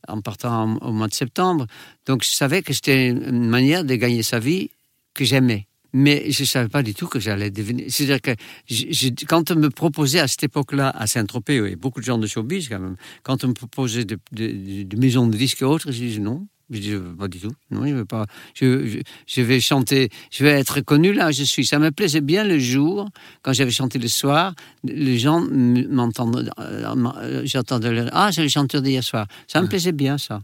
en 0.07 0.21
partant 0.21 0.77
au 0.81 0.91
mois 0.91 1.07
de 1.07 1.13
septembre. 1.13 1.65
Donc, 2.05 2.23
je 2.23 2.29
savais 2.29 2.61
que 2.61 2.73
c'était 2.73 3.09
une 3.09 3.47
manière 3.47 3.83
de 3.83 3.95
gagner 3.95 4.23
sa 4.23 4.39
vie 4.39 4.69
que 5.13 5.25
j'aimais 5.25 5.67
mais 5.93 6.31
je 6.31 6.43
ne 6.43 6.47
savais 6.47 6.69
pas 6.69 6.83
du 6.83 6.93
tout 6.93 7.07
que 7.07 7.19
j'allais 7.19 7.51
devenir. 7.51 7.85
C'est-à-dire 7.89 8.21
que 8.21 9.25
quand 9.25 9.51
on 9.51 9.55
me 9.55 9.69
proposait 9.69 10.19
à 10.19 10.27
cette 10.27 10.43
époque-là, 10.43 10.89
à 10.89 11.07
Saint-Tropez, 11.07 11.75
beaucoup 11.75 11.99
de 11.99 12.05
gens 12.05 12.17
de 12.17 12.27
showbiz 12.27 12.69
quand 12.69 12.79
même, 12.79 12.95
quand 13.23 13.43
on 13.43 13.49
me 13.49 13.53
proposait 13.53 14.05
de, 14.05 14.17
de, 14.31 14.95
maisons 14.97 15.27
de 15.27 15.37
disques 15.37 15.61
et 15.61 15.65
autres, 15.65 15.91
je 15.91 15.97
disais 15.97 16.19
non. 16.19 16.47
Je 16.69 16.79
dis 16.79 16.93
pas 17.19 17.27
du 17.27 17.37
tout. 17.37 17.51
Non, 17.69 17.85
je 17.85 17.93
veux 17.93 18.05
pas. 18.05 18.27
Je, 18.53 19.01
je, 19.27 19.41
vais 19.41 19.59
chanter. 19.59 20.09
Je 20.31 20.45
vais 20.45 20.51
être 20.51 20.79
connu 20.79 21.11
là 21.11 21.27
où 21.27 21.31
je 21.33 21.43
suis. 21.43 21.65
Ça 21.65 21.79
me 21.79 21.91
plaisait 21.91 22.21
bien 22.21 22.45
le 22.45 22.59
jour 22.59 23.09
quand 23.41 23.51
j'avais 23.51 23.71
chanté 23.71 23.99
le 23.99 24.07
soir. 24.07 24.53
Les 24.85 25.17
gens 25.17 25.41
m'entendent. 25.41 26.49
Euh, 26.59 27.41
j'entendais 27.43 28.05
ah 28.13 28.29
c'est 28.31 28.43
le 28.43 28.47
chanteur 28.47 28.81
d'hier 28.81 29.03
soir. 29.03 29.27
Ça 29.47 29.61
me 29.61 29.67
plaisait 29.67 29.91
bien 29.91 30.17
ça. 30.17 30.39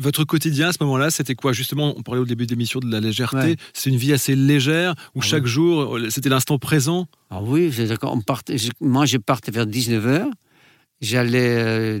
Votre 0.00 0.24
quotidien 0.24 0.68
à 0.68 0.72
ce 0.72 0.78
moment-là, 0.80 1.10
c'était 1.10 1.34
quoi? 1.34 1.52
Justement, 1.52 1.92
on 1.94 2.02
parlait 2.02 2.22
au 2.22 2.24
début 2.24 2.46
de 2.46 2.52
l'émission 2.52 2.80
de 2.80 2.90
la 2.90 3.00
légèreté. 3.00 3.56
C'est 3.74 3.90
une 3.90 3.98
vie 3.98 4.14
assez 4.14 4.34
légère 4.34 4.94
où 5.14 5.20
ah 5.20 5.26
chaque 5.26 5.44
jour, 5.44 5.98
c'était 6.08 6.30
l'instant 6.30 6.58
présent? 6.58 7.06
Ah 7.28 7.42
oui, 7.42 7.70
on 8.04 8.20
partait, 8.22 8.56
moi 8.80 9.04
je 9.04 9.18
partais 9.18 9.52
vers 9.52 9.66
19h, 9.66 10.30
j'allais, 11.02 12.00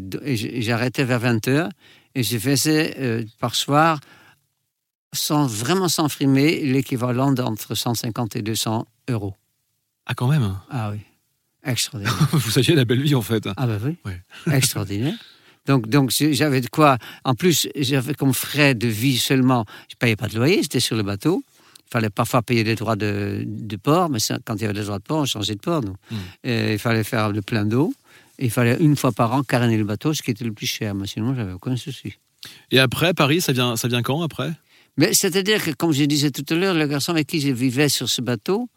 j'arrêtais 0.62 1.04
vers 1.04 1.20
20h 1.20 1.68
et 2.14 2.22
je 2.22 2.38
faisais 2.38 2.94
euh, 2.98 3.24
par 3.38 3.54
soir, 3.54 4.00
sans, 5.12 5.46
vraiment 5.46 5.88
sans 5.88 6.08
frimer, 6.08 6.64
l'équivalent 6.64 7.32
d'entre 7.32 7.74
150 7.74 8.34
et 8.36 8.42
200 8.42 8.86
euros. 9.10 9.34
Ah 10.06 10.14
quand 10.14 10.28
même 10.28 10.56
Ah 10.70 10.90
oui, 10.90 11.00
extraordinaire. 11.70 12.16
Vous 12.32 12.50
saviez 12.50 12.74
la 12.74 12.86
belle 12.86 13.02
vie 13.02 13.14
en 13.14 13.22
fait. 13.22 13.46
Ah 13.58 13.66
bah 13.66 13.76
oui, 13.84 13.98
extraordinaire. 14.50 15.18
Donc, 15.66 15.88
donc 15.88 16.10
j'avais 16.10 16.60
de 16.60 16.68
quoi. 16.68 16.98
En 17.24 17.34
plus, 17.34 17.68
j'avais 17.76 18.14
comme 18.14 18.32
frais 18.32 18.74
de 18.74 18.88
vie 18.88 19.18
seulement. 19.18 19.64
Je 19.88 19.94
ne 19.94 19.98
payais 19.98 20.16
pas 20.16 20.28
de 20.28 20.36
loyer, 20.36 20.62
j'étais 20.62 20.80
sur 20.80 20.96
le 20.96 21.02
bateau. 21.02 21.42
Il 21.86 21.90
fallait 21.92 22.10
parfois 22.10 22.42
payer 22.42 22.62
des 22.62 22.76
droits 22.76 22.96
de, 22.96 23.44
port, 23.82 24.10
mais 24.10 24.18
quand 24.44 24.54
il 24.54 24.62
y 24.62 24.64
avait 24.64 24.74
des 24.74 24.84
droits 24.84 24.98
de 24.98 25.04
port, 25.04 25.18
on 25.18 25.24
changeait 25.26 25.56
de 25.56 25.60
port. 25.60 25.82
Nous. 25.82 25.96
Hmm. 26.10 26.20
il 26.44 26.78
fallait 26.78 27.04
faire 27.04 27.30
le 27.30 27.42
plein 27.42 27.64
d'eau. 27.64 27.92
Il 28.38 28.50
fallait 28.50 28.76
une 28.80 28.96
fois 28.96 29.12
par 29.12 29.32
an 29.32 29.42
caréner 29.42 29.76
le 29.76 29.84
bateau, 29.84 30.14
ce 30.14 30.22
qui 30.22 30.30
était 30.30 30.44
le 30.44 30.52
plus 30.52 30.66
cher. 30.66 30.94
Mais 30.94 31.06
sinon, 31.06 31.34
j'avais 31.34 31.52
aucun 31.52 31.76
souci. 31.76 32.14
Et 32.70 32.78
après, 32.78 33.12
Paris, 33.12 33.40
ça 33.40 33.52
vient, 33.52 33.76
ça 33.76 33.88
vient 33.88 34.02
quand 34.02 34.22
après? 34.22 34.52
Mais 34.96 35.12
C'est-à-dire 35.12 35.62
que, 35.62 35.72
comme 35.72 35.92
je 35.92 36.04
disais 36.04 36.30
tout 36.30 36.44
à 36.48 36.54
l'heure, 36.54 36.74
le 36.74 36.86
garçon 36.86 37.12
avec 37.12 37.26
qui 37.26 37.40
je 37.40 37.50
vivais 37.50 37.88
sur 37.88 38.08
ce 38.08 38.22
bateau, 38.22 38.68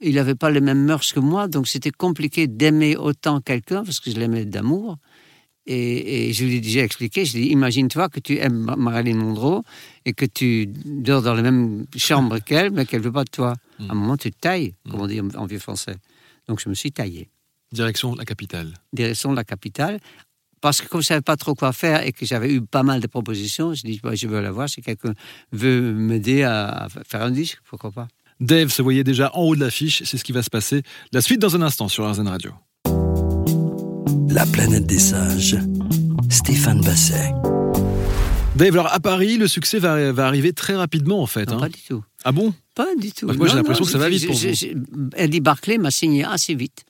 il 0.00 0.16
n'avait 0.16 0.34
pas 0.34 0.50
les 0.50 0.60
mêmes 0.60 0.84
mœurs 0.84 1.12
que 1.12 1.20
moi, 1.20 1.48
donc 1.48 1.68
c'était 1.68 1.90
compliqué 1.90 2.46
d'aimer 2.46 2.96
autant 2.96 3.40
quelqu'un, 3.40 3.82
parce 3.84 4.00
que 4.00 4.10
je 4.10 4.16
l'aimais 4.16 4.44
d'amour. 4.44 4.98
Et, 5.68 6.32
je 6.32 6.44
lui 6.44 6.56
ai 6.56 6.60
déjà 6.60 6.82
expliqué, 6.82 7.24
je 7.24 7.34
lui 7.34 7.40
ai 7.40 7.46
dit, 7.46 7.52
imagine-toi 7.52 8.08
que 8.08 8.20
tu 8.20 8.38
aimes 8.38 8.72
Marilyn 8.76 9.16
Monroe 9.16 9.62
et 10.04 10.12
que 10.12 10.24
tu 10.24 10.66
dors 10.66 11.22
dans 11.22 11.34
la 11.34 11.42
même 11.42 11.86
chambre 11.96 12.38
qu'elle, 12.44 12.70
mais 12.70 12.86
qu'elle 12.86 13.00
ne 13.00 13.06
veut 13.06 13.12
pas 13.12 13.24
de 13.24 13.30
toi. 13.30 13.54
À 13.78 13.82
un 13.82 13.86
hmm. 13.94 13.98
moment, 13.98 14.16
tu 14.16 14.30
te 14.30 14.38
tailles, 14.38 14.74
comme 14.88 15.00
on 15.00 15.06
dit 15.06 15.20
en 15.20 15.46
vieux 15.46 15.58
français. 15.58 15.96
Donc 16.46 16.60
je 16.60 16.68
me 16.68 16.74
suis 16.74 16.92
taillé. 16.92 17.28
Direction 17.72 18.14
la 18.14 18.24
capitale. 18.24 18.74
Direction 18.92 19.32
la 19.32 19.42
capitale. 19.42 19.98
Parce 20.60 20.80
que 20.80 20.88
comme 20.88 21.00
je 21.00 21.06
ne 21.06 21.08
savais 21.08 21.20
pas 21.20 21.36
trop 21.36 21.54
quoi 21.54 21.72
faire 21.72 22.06
et 22.06 22.12
que 22.12 22.24
j'avais 22.24 22.52
eu 22.52 22.62
pas 22.62 22.82
mal 22.82 23.00
de 23.00 23.06
propositions, 23.06 23.74
je 23.74 23.82
dis, 23.82 24.00
je 24.14 24.26
veux 24.26 24.40
la 24.40 24.52
voir, 24.52 24.68
si 24.68 24.82
quelqu'un 24.82 25.14
veut 25.52 25.92
m'aider 25.92 26.44
à 26.44 26.88
faire 27.06 27.22
un 27.22 27.30
disque, 27.30 27.58
pourquoi 27.68 27.90
pas. 27.90 28.08
Dave 28.40 28.68
se 28.68 28.82
voyait 28.82 29.04
déjà 29.04 29.34
en 29.34 29.42
haut 29.42 29.54
de 29.54 29.60
l'affiche, 29.60 30.02
c'est 30.04 30.18
ce 30.18 30.24
qui 30.24 30.32
va 30.32 30.42
se 30.42 30.50
passer. 30.50 30.82
La 31.12 31.20
suite 31.20 31.40
dans 31.40 31.56
un 31.56 31.62
instant 31.62 31.88
sur 31.88 32.10
RZN 32.10 32.28
Radio. 32.28 32.52
La 34.28 34.46
planète 34.46 34.86
des 34.86 34.98
sages. 34.98 35.56
Stéphane 36.30 36.80
Basset. 36.80 37.32
Dave, 38.56 38.74
alors 38.74 38.92
à 38.92 39.00
Paris, 39.00 39.36
le 39.36 39.48
succès 39.48 39.78
va, 39.78 40.12
arriver 40.24 40.52
très 40.52 40.76
rapidement 40.76 41.22
en 41.22 41.26
fait. 41.26 41.48
Non, 41.48 41.56
hein. 41.56 41.60
Pas 41.60 41.68
du 41.68 41.80
tout. 41.80 42.04
Ah 42.24 42.32
bon? 42.32 42.54
Pas 42.74 42.94
du 42.96 43.12
tout. 43.12 43.26
moi 43.26 43.48
j'ai 43.48 43.54
l'impression 43.54 43.84
que 43.84 43.90
ça 43.90 43.98
va 43.98 44.08
vite 44.08 44.26
pour 44.26 44.36
vous. 44.36 45.10
Eddie 45.16 45.40
Barclay 45.40 45.78
m'a 45.78 45.90
signé 45.90 46.24
assez 46.24 46.54
vite. 46.54 46.84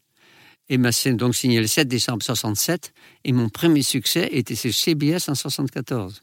Et 0.68 0.78
m'a 0.78 0.90
donc 1.12 1.37
signé 1.37 1.61
le 1.61 1.66
7 1.66 1.87
décembre 1.87 2.23
67. 2.23 2.92
Et 3.25 3.32
mon 3.32 3.49
premier 3.49 3.82
succès 3.82 4.28
était 4.32 4.56
sur 4.56 4.75
CBS 4.75 5.28
en 5.28 5.35
74. 5.35 6.23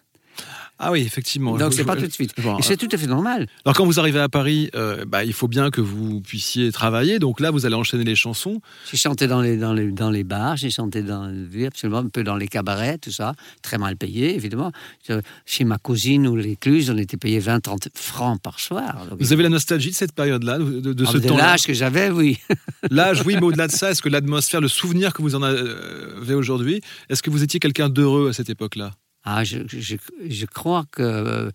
Ah 0.79 0.91
oui, 0.91 1.01
effectivement. 1.01 1.55
Donc 1.55 1.73
c'est 1.73 1.85
pas 1.85 1.95
tout 1.95 2.07
de 2.07 2.11
suite. 2.11 2.33
Bon, 2.41 2.59
c'est 2.61 2.75
tout 2.77 2.89
à 2.91 2.97
fait 2.97 3.07
normal. 3.07 3.47
Alors 3.63 3.75
quand 3.75 3.85
vous 3.85 3.99
arrivez 3.99 4.19
à 4.19 4.27
Paris, 4.27 4.69
euh, 4.75 5.05
bah, 5.05 5.23
il 5.23 5.31
faut 5.31 5.47
bien 5.47 5.69
que 5.69 5.79
vous 5.79 6.19
puissiez 6.19 6.71
travailler. 6.71 7.19
Donc 7.19 7.39
là, 7.39 7.51
vous 7.51 7.65
allez 7.65 7.75
enchaîner 7.75 8.03
les 8.03 8.15
chansons. 8.15 8.59
J'ai 8.91 8.97
chanté 8.97 9.27
dans 9.27 9.39
les, 9.39 9.55
dans 9.55 9.71
les, 9.71 9.91
dans 9.91 10.09
les 10.09 10.23
bars, 10.23 10.57
j'ai 10.57 10.71
chanté 10.71 11.01
dans, 11.03 11.31
absolument, 11.65 11.99
un 11.99 12.09
peu 12.09 12.23
dans 12.23 12.35
les 12.35 12.47
cabarets, 12.47 12.97
tout 12.97 13.11
ça, 13.11 13.33
très 13.61 13.77
mal 13.77 13.95
payé, 13.95 14.35
évidemment. 14.35 14.71
Je- 15.07 15.21
Chez 15.45 15.63
ma 15.63 15.77
cousine 15.77 16.27
ou 16.27 16.35
l'écluse, 16.35 16.89
on 16.89 16.97
était 16.97 17.17
payé 17.17 17.39
20, 17.39 17.59
30 17.61 17.87
francs 17.93 18.41
par 18.41 18.59
soir. 18.59 19.05
Donc, 19.09 19.21
Vous 19.21 19.31
avez 19.31 19.43
la 19.43 19.49
nostalgie 19.49 19.91
de 19.91 19.95
cette 19.95 20.13
période-là, 20.13 20.57
de, 20.57 20.81
de- 20.81 20.93
de 20.93 21.05
ah, 21.07 21.11
ce 21.11 21.17
de 21.19 21.27
temps-là 21.29 21.43
l'âge 21.51 21.63
que 21.63 21.73
j'avais, 21.73 22.09
oui. 22.09 22.39
L'âge, 22.89 23.21
oui, 23.25 23.35
mais 23.35 23.43
au-delà 23.43 23.67
de 23.67 23.71
ça, 23.71 23.91
est-ce 23.91 24.01
que 24.01 24.09
l'atmosphère, 24.09 24.59
le 24.59 24.67
souvenir 24.67 25.13
que 25.13 25.21
vous 25.21 25.35
en 25.35 25.43
avez 25.43 26.33
aujourd'hui, 26.33 26.81
est-ce 27.09 27.21
que 27.23 27.29
vous 27.29 27.43
étiez 27.43 27.59
quelqu'un 27.59 27.87
d'heureux 27.89 28.29
à 28.29 28.33
cette 28.33 28.49
époque-là? 28.49 28.91
Ah, 29.25 29.45
je, 29.45 29.59
je, 29.67 29.95
je 30.27 30.45
crois 30.45 30.83
que 30.91 31.01
euh, 31.01 31.49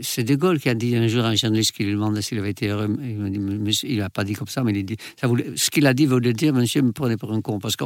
c'est 0.00 0.24
De 0.24 0.34
Gaulle 0.34 0.58
qui 0.58 0.70
a 0.70 0.74
dit 0.74 0.96
un 0.96 1.08
jour 1.08 1.24
à 1.24 1.28
un 1.28 1.34
journaliste 1.34 1.72
qui 1.72 1.84
lui 1.84 1.92
demandait 1.92 2.22
s'il 2.22 2.38
avait 2.38 2.50
été 2.50 2.68
heureux. 2.68 2.88
Il 3.82 3.98
n'a 3.98 4.08
pas 4.08 4.24
dit 4.24 4.32
comme 4.32 4.48
ça, 4.48 4.62
mais 4.64 4.72
il 4.72 4.84
dit, 4.84 4.96
ça 5.20 5.26
voulait, 5.26 5.52
ce 5.56 5.70
qu'il 5.70 5.86
a 5.86 5.92
dit 5.92 6.06
voulait 6.06 6.32
dire, 6.32 6.54
monsieur, 6.54 6.80
me 6.80 6.92
prenez 6.92 7.18
pour 7.18 7.32
un 7.32 7.42
con. 7.42 7.58
Parce 7.58 7.76
que 7.76 7.84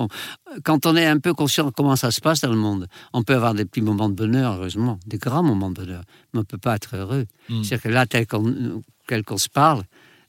quand 0.62 0.86
on 0.86 0.94
est 0.94 1.06
un 1.06 1.18
peu 1.18 1.34
conscient 1.34 1.66
de 1.66 1.70
comment 1.70 1.96
ça 1.96 2.12
se 2.12 2.20
passe 2.20 2.40
dans 2.42 2.50
le 2.50 2.56
monde, 2.56 2.86
on 3.12 3.24
peut 3.24 3.34
avoir 3.34 3.54
des 3.54 3.64
petits 3.64 3.82
moments 3.82 4.08
de 4.08 4.14
bonheur, 4.14 4.54
heureusement, 4.54 5.00
des 5.06 5.18
grands 5.18 5.42
moments 5.42 5.70
de 5.70 5.74
bonheur, 5.74 6.04
mais 6.32 6.38
on 6.38 6.42
ne 6.42 6.46
peut 6.46 6.58
pas 6.58 6.76
être 6.76 6.94
heureux. 6.94 7.26
Mm. 7.48 7.64
C'est-à-dire 7.64 7.82
que 7.82 7.88
là, 7.88 8.06
tel 8.06 8.26
qu'on 8.26 9.38
se 9.38 9.48
parle, 9.48 9.82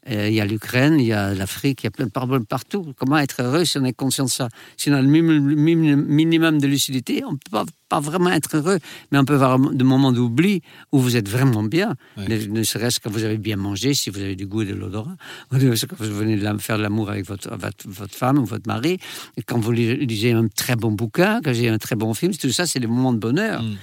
il 0.10 0.34
y 0.34 0.42
a 0.42 0.46
l'Ukraine, 0.46 1.00
il 1.00 1.06
y 1.06 1.14
a 1.14 1.34
l'Afrique, 1.34 1.84
il 1.84 1.86
y 1.86 1.88
a 1.88 1.92
plein 1.92 2.06
de 2.08 2.12
problèmes 2.12 2.46
partout. 2.46 2.94
Comment 2.98 3.18
être 3.20 3.42
heureux 3.44 3.66
si 3.66 3.78
on 3.78 3.84
est 3.86 3.94
conscient 3.94 4.26
de 4.26 4.30
ça? 4.30 4.50
Si 4.78 4.90
on 4.90 4.94
a 4.94 5.02
le 5.02 5.08
minimum, 5.08 6.60
de 6.60 6.68
lucidité, 6.68 7.24
on 7.26 7.34
ne 7.34 7.38
peut 7.38 7.52
pas, 7.52 7.66
pas 7.88 8.00
vraiment 8.00 8.32
être 8.32 8.56
heureux, 8.58 8.80
mais 9.12 9.18
on 9.20 9.26
peut 9.26 9.36
avoir 9.36 9.60
des 9.60 9.84
moments 9.84 10.12
d'oubli 10.12 10.62
où 10.92 11.00
vous 11.00 11.16
êtes 11.18 11.30
vraiment 11.30 11.64
bien. 11.64 11.96
Ne, 12.18 12.46
ne 12.48 12.64
serait-ce 12.64 13.00
que 13.00 13.10
vous 13.10 13.24
avez 13.24 13.38
bien 13.38 13.58
mangé, 13.58 13.94
si 13.94 14.10
vous 14.10 14.20
avez 14.20 14.36
du 14.36 14.48
goût 14.48 14.62
et 14.64 14.66
de 14.66 14.74
l'odorat, 14.74 15.16
ou 15.52 15.56
ne 15.56 15.60
serait-ce 15.76 15.86
que 15.86 15.96
vous 15.96 16.16
venez 16.16 16.38
de 16.38 16.58
faire 16.58 16.78
de 16.78 16.84
l'amour 16.84 17.10
avec 17.10 17.26
votre, 17.28 17.56
votre, 17.56 17.88
votre 17.88 18.16
femme 18.16 18.40
ou 18.40 18.46
votre 18.46 18.68
mari, 18.68 18.98
et 19.38 19.44
quand 19.44 19.60
vous 19.60 19.72
li- 19.72 20.06
lisez 20.06 20.32
un 20.32 20.48
très 20.48 20.76
bon 20.76 20.92
bouquin, 20.92 21.42
que 21.42 21.54
j'ai 21.54 21.70
un 21.70 21.78
très 21.78 21.96
bon 21.96 22.14
film, 22.14 22.34
tout 22.36 22.50
ça, 22.52 22.66
c'est 22.66 22.80
des 22.80 22.88
moments 22.88 23.14
de 23.14 23.20
bonheur 23.20 23.62
Mm. 23.62 23.76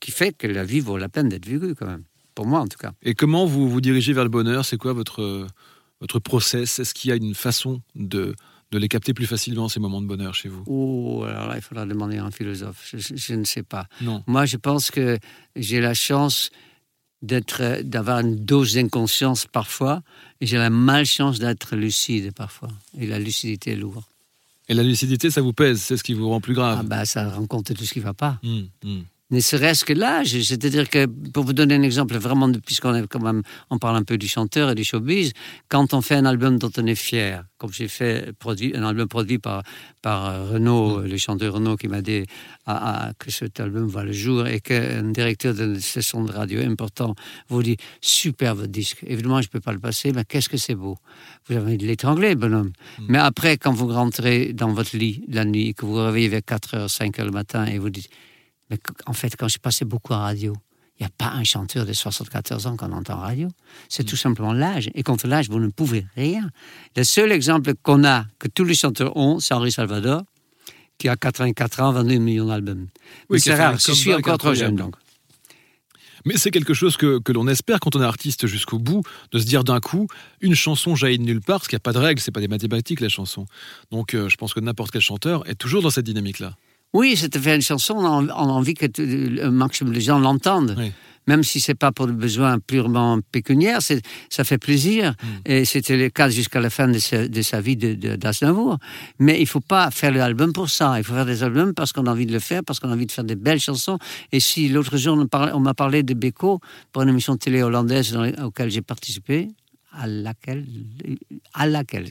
qui 0.00 0.10
fait 0.12 0.32
que 0.36 0.46
la 0.46 0.64
vie 0.64 0.80
vaut 0.80 0.96
la 0.96 1.08
peine 1.08 1.28
d'être 1.28 1.46
vécue 1.46 1.74
quand 1.74 1.86
même. 1.86 2.04
Pour 2.38 2.46
moi, 2.46 2.60
en 2.60 2.68
tout 2.68 2.78
cas. 2.78 2.92
Et 3.02 3.14
comment 3.14 3.46
vous 3.46 3.68
vous 3.68 3.80
dirigez 3.80 4.12
vers 4.12 4.22
le 4.22 4.30
bonheur? 4.30 4.64
C'est 4.64 4.76
quoi 4.76 4.92
votre, 4.92 5.44
votre 6.00 6.20
process? 6.20 6.78
Est-ce 6.78 6.94
qu'il 6.94 7.08
y 7.08 7.12
a 7.12 7.16
une 7.16 7.34
façon 7.34 7.82
de, 7.96 8.36
de 8.70 8.78
les 8.78 8.86
capter 8.86 9.12
plus 9.12 9.26
facilement, 9.26 9.68
ces 9.68 9.80
moments 9.80 10.00
de 10.00 10.06
bonheur 10.06 10.36
chez 10.36 10.48
vous? 10.48 10.62
Oh, 10.68 11.24
alors 11.28 11.48
là, 11.48 11.56
il 11.56 11.62
faudra 11.62 11.84
demander 11.84 12.18
à 12.18 12.24
un 12.24 12.30
philosophe. 12.30 12.88
Je, 12.92 12.98
je- 12.98 13.16
je 13.16 13.34
ne 13.34 13.42
sais 13.42 13.64
pas. 13.64 13.88
Non. 14.00 14.22
Moi, 14.28 14.46
je 14.46 14.56
pense 14.56 14.92
que 14.92 15.18
j'ai 15.56 15.80
la 15.80 15.94
chance 15.94 16.50
d'être, 17.22 17.82
d'avoir 17.82 18.20
une 18.20 18.36
dose 18.44 18.74
d'inconscience 18.74 19.46
parfois, 19.46 20.02
et 20.40 20.46
j'ai 20.46 20.58
la 20.58 20.70
malchance 20.70 21.40
d'être 21.40 21.74
lucide 21.74 22.32
parfois. 22.32 22.68
Et 22.96 23.08
la 23.08 23.18
lucidité 23.18 23.72
est 23.72 23.76
lourde. 23.76 24.04
Et 24.68 24.74
la 24.74 24.84
lucidité, 24.84 25.28
ça 25.32 25.40
vous 25.40 25.52
pèse? 25.52 25.80
C'est 25.80 25.96
ce 25.96 26.04
qui 26.04 26.14
vous 26.14 26.28
rend 26.28 26.40
plus 26.40 26.54
grave 26.54 26.78
Ah 26.80 26.84
bah, 26.84 27.04
ça 27.04 27.28
rend 27.30 27.46
compte 27.48 27.72
de 27.72 27.74
tout 27.74 27.84
ce 27.84 27.92
qui 27.94 27.98
ne 27.98 28.04
va 28.04 28.14
pas. 28.14 28.38
Mm, 28.44 28.60
mm. 28.84 29.00
Ne 29.30 29.40
serait-ce 29.40 29.84
que 29.84 29.92
l'âge. 29.92 30.40
C'est-à-dire 30.40 30.88
que, 30.88 31.04
pour 31.04 31.44
vous 31.44 31.52
donner 31.52 31.74
un 31.74 31.82
exemple, 31.82 32.16
vraiment, 32.16 32.50
puisqu'on 32.64 32.94
est 32.94 33.06
quand 33.06 33.20
même, 33.20 33.42
on 33.68 33.78
parle 33.78 33.96
un 33.96 34.02
peu 34.02 34.16
du 34.16 34.26
chanteur 34.26 34.70
et 34.70 34.74
du 34.74 34.84
showbiz, 34.84 35.32
quand 35.68 35.92
on 35.92 36.00
fait 36.00 36.14
un 36.14 36.24
album 36.24 36.58
dont 36.58 36.70
on 36.78 36.86
est 36.86 36.94
fier, 36.94 37.44
comme 37.58 37.70
j'ai 37.70 37.88
fait 37.88 38.32
produit, 38.38 38.74
un 38.74 38.84
album 38.84 39.06
produit 39.06 39.38
par, 39.38 39.64
par 40.00 40.30
euh, 40.30 40.50
Renaud, 40.52 41.00
le 41.02 41.16
chanteur 41.18 41.52
Renaud, 41.52 41.76
qui 41.76 41.88
m'a 41.88 42.00
dit 42.00 42.24
ah, 42.64 43.08
ah, 43.08 43.12
que 43.18 43.30
cet 43.30 43.60
album 43.60 43.86
voit 43.86 44.04
le 44.04 44.12
jour 44.12 44.46
et 44.46 44.60
qu'un 44.60 45.02
directeur 45.02 45.52
de 45.52 45.78
station 45.78 46.24
de 46.24 46.32
radio 46.32 46.62
important 46.62 47.14
vous 47.48 47.62
dit 47.62 47.76
super 48.00 48.54
votre 48.54 48.68
disque. 48.68 49.04
Évidemment, 49.06 49.42
je 49.42 49.48
ne 49.48 49.50
peux 49.50 49.60
pas 49.60 49.72
le 49.72 49.78
passer, 49.78 50.12
mais 50.12 50.24
qu'est-ce 50.24 50.48
que 50.48 50.56
c'est 50.56 50.74
beau. 50.74 50.96
Vous 51.46 51.54
avez 51.54 51.66
envie 51.66 51.78
de 51.78 51.86
l'étrangler, 51.86 52.34
bonhomme. 52.34 52.72
Mais 53.08 53.18
après, 53.18 53.58
quand 53.58 53.72
vous 53.72 53.88
rentrez 53.88 54.54
dans 54.54 54.72
votre 54.72 54.96
lit 54.96 55.22
la 55.28 55.44
nuit, 55.44 55.74
que 55.74 55.84
vous 55.84 55.92
vous 55.92 56.04
réveillez 56.04 56.28
vers 56.28 56.40
4h, 56.40 56.88
5h 56.88 57.24
le 57.24 57.30
matin 57.30 57.66
et 57.66 57.78
vous 57.78 57.90
dites 57.90 58.08
mais 58.70 58.78
en 59.06 59.12
fait, 59.12 59.36
quand 59.36 59.48
je 59.48 59.58
passais 59.58 59.84
beaucoup 59.84 60.14
à 60.14 60.18
radio, 60.18 60.54
il 60.98 61.04
n'y 61.04 61.06
a 61.06 61.10
pas 61.16 61.30
un 61.30 61.44
chanteur 61.44 61.86
de 61.86 61.92
74 61.92 62.66
ans 62.66 62.76
qu'on 62.76 62.90
entend 62.90 63.14
en 63.14 63.20
radio. 63.20 63.48
C'est 63.88 64.02
tout 64.02 64.16
simplement 64.16 64.52
l'âge. 64.52 64.90
Et 64.94 65.04
contre 65.04 65.28
l'âge, 65.28 65.48
vous 65.48 65.60
ne 65.60 65.68
pouvez 65.68 66.06
rien. 66.16 66.50
Le 66.96 67.04
seul 67.04 67.30
exemple 67.30 67.74
qu'on 67.82 68.04
a, 68.04 68.26
que 68.40 68.48
tous 68.48 68.64
les 68.64 68.74
chanteurs 68.74 69.16
ont, 69.16 69.38
c'est 69.38 69.54
Henri 69.54 69.70
Salvador, 69.70 70.24
qui 70.98 71.08
a 71.08 71.16
84 71.16 71.80
ans, 71.80 71.92
22 71.92 72.16
millions 72.16 72.46
d'albums. 72.46 72.88
Oui, 73.30 73.40
c'est 73.40 73.54
rare. 73.54 73.78
Je 73.78 73.92
suis 73.92 74.12
encore 74.12 74.38
trop 74.38 74.54
jeune, 74.54 74.74
donc. 74.74 74.96
Mais 76.24 76.36
c'est 76.36 76.50
quelque 76.50 76.74
chose 76.74 76.96
que, 76.96 77.20
que 77.20 77.32
l'on 77.32 77.46
espère 77.46 77.78
quand 77.78 77.94
on 77.94 78.02
est 78.02 78.04
artiste 78.04 78.48
jusqu'au 78.48 78.80
bout, 78.80 79.02
de 79.30 79.38
se 79.38 79.46
dire 79.46 79.62
d'un 79.62 79.78
coup, 79.78 80.08
une 80.40 80.56
chanson 80.56 80.96
jaillit 80.96 81.18
de 81.18 81.22
nulle 81.22 81.40
part, 81.40 81.58
parce 81.60 81.68
qu'il 81.68 81.76
n'y 81.76 81.80
a 81.80 81.86
pas 81.86 81.92
de 81.92 81.98
règles, 81.98 82.20
c'est 82.20 82.32
pas 82.32 82.40
des 82.40 82.48
mathématiques 82.48 83.00
la 83.00 83.08
chanson. 83.08 83.46
Donc 83.92 84.14
euh, 84.14 84.28
je 84.28 84.36
pense 84.36 84.52
que 84.52 84.58
n'importe 84.58 84.90
quel 84.90 85.00
chanteur 85.00 85.48
est 85.48 85.54
toujours 85.54 85.80
dans 85.80 85.90
cette 85.90 86.04
dynamique-là. 86.04 86.56
Oui, 86.94 87.16
c'était 87.16 87.38
faire 87.38 87.54
une 87.54 87.62
chanson, 87.62 87.94
on 87.96 88.28
a, 88.28 88.34
envie 88.34 88.74
que 88.74 88.86
le 88.98 89.50
maximum 89.50 89.92
de 89.94 90.00
gens 90.00 90.18
l'entendent. 90.18 90.74
Oui. 90.78 90.92
Même 91.26 91.42
si 91.42 91.60
c'est 91.60 91.74
pas 91.74 91.92
pour 91.92 92.06
des 92.06 92.14
besoins 92.14 92.58
purement 92.58 93.18
pécuniaires, 93.32 93.80
ça 94.30 94.44
fait 94.44 94.56
plaisir. 94.56 95.10
Mm. 95.10 95.26
Et 95.44 95.64
c'était 95.66 95.98
le 95.98 96.08
cas 96.08 96.30
jusqu'à 96.30 96.58
la 96.58 96.70
fin 96.70 96.88
de 96.88 96.98
sa, 96.98 97.28
de 97.28 97.42
sa 97.42 97.60
vie 97.60 97.76
de- 97.76 97.92
de- 97.92 98.16
d'Aznavour. 98.16 98.78
Mais 99.18 99.38
il 99.38 99.46
faut 99.46 99.60
pas 99.60 99.90
faire 99.90 100.10
l'album 100.10 100.54
pour 100.54 100.70
ça. 100.70 100.94
Il 100.96 101.04
faut 101.04 101.12
faire 101.12 101.26
des 101.26 101.42
albums 101.42 101.74
parce 101.74 101.92
qu'on 101.92 102.06
a 102.06 102.10
envie 102.12 102.24
de 102.24 102.32
le 102.32 102.38
faire, 102.38 102.62
parce 102.64 102.80
qu'on 102.80 102.88
a 102.88 102.94
envie 102.94 103.04
de 103.04 103.12
faire 103.12 103.24
des 103.24 103.36
belles 103.36 103.60
chansons. 103.60 103.98
Et 104.32 104.40
si 104.40 104.70
l'autre 104.70 104.96
jour 104.96 105.22
on, 105.52 105.60
m'a 105.60 105.74
parlé 105.74 106.02
de 106.02 106.14
Beko 106.14 106.60
pour 106.92 107.02
une 107.02 107.10
émission 107.10 107.34
de 107.34 107.38
télé 107.38 107.62
hollandaise 107.62 108.10
dans, 108.14 108.24
auquel 108.46 108.70
j'ai 108.70 108.80
participé, 108.80 109.48
à 109.98 110.06
laquelle, 110.06 110.64
à 111.54 111.66
laquelle, 111.66 112.06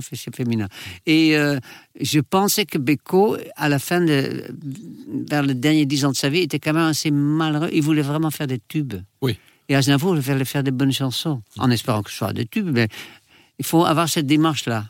fé- 0.00 0.30
féminin. 0.34 0.68
Et 1.06 1.36
euh, 1.36 1.58
je 2.00 2.20
pensais 2.20 2.64
que 2.64 2.78
Beko, 2.78 3.36
à 3.56 3.68
la 3.68 3.78
fin 3.78 4.00
de, 4.00 4.44
vers 5.28 5.42
les 5.42 5.54
derniers 5.54 5.86
dix 5.86 6.04
ans 6.04 6.12
de 6.12 6.16
sa 6.16 6.28
vie, 6.28 6.40
était 6.40 6.58
quand 6.60 6.72
même 6.72 6.86
assez 6.86 7.10
malheureux. 7.10 7.70
Il 7.72 7.82
voulait 7.82 8.02
vraiment 8.02 8.30
faire 8.30 8.46
des 8.46 8.60
tubes. 8.60 8.94
Oui. 9.20 9.36
Et 9.68 9.74
Aznavour 9.74 10.14
voulait 10.16 10.44
faire 10.44 10.62
des 10.62 10.70
bonnes 10.70 10.92
chansons, 10.92 11.42
en 11.58 11.70
espérant 11.70 12.02
que 12.02 12.10
ce 12.10 12.16
soit 12.18 12.32
des 12.32 12.46
tubes. 12.46 12.70
Mais 12.72 12.88
il 13.58 13.64
faut 13.64 13.84
avoir 13.84 14.08
cette 14.08 14.26
démarche-là. 14.26 14.86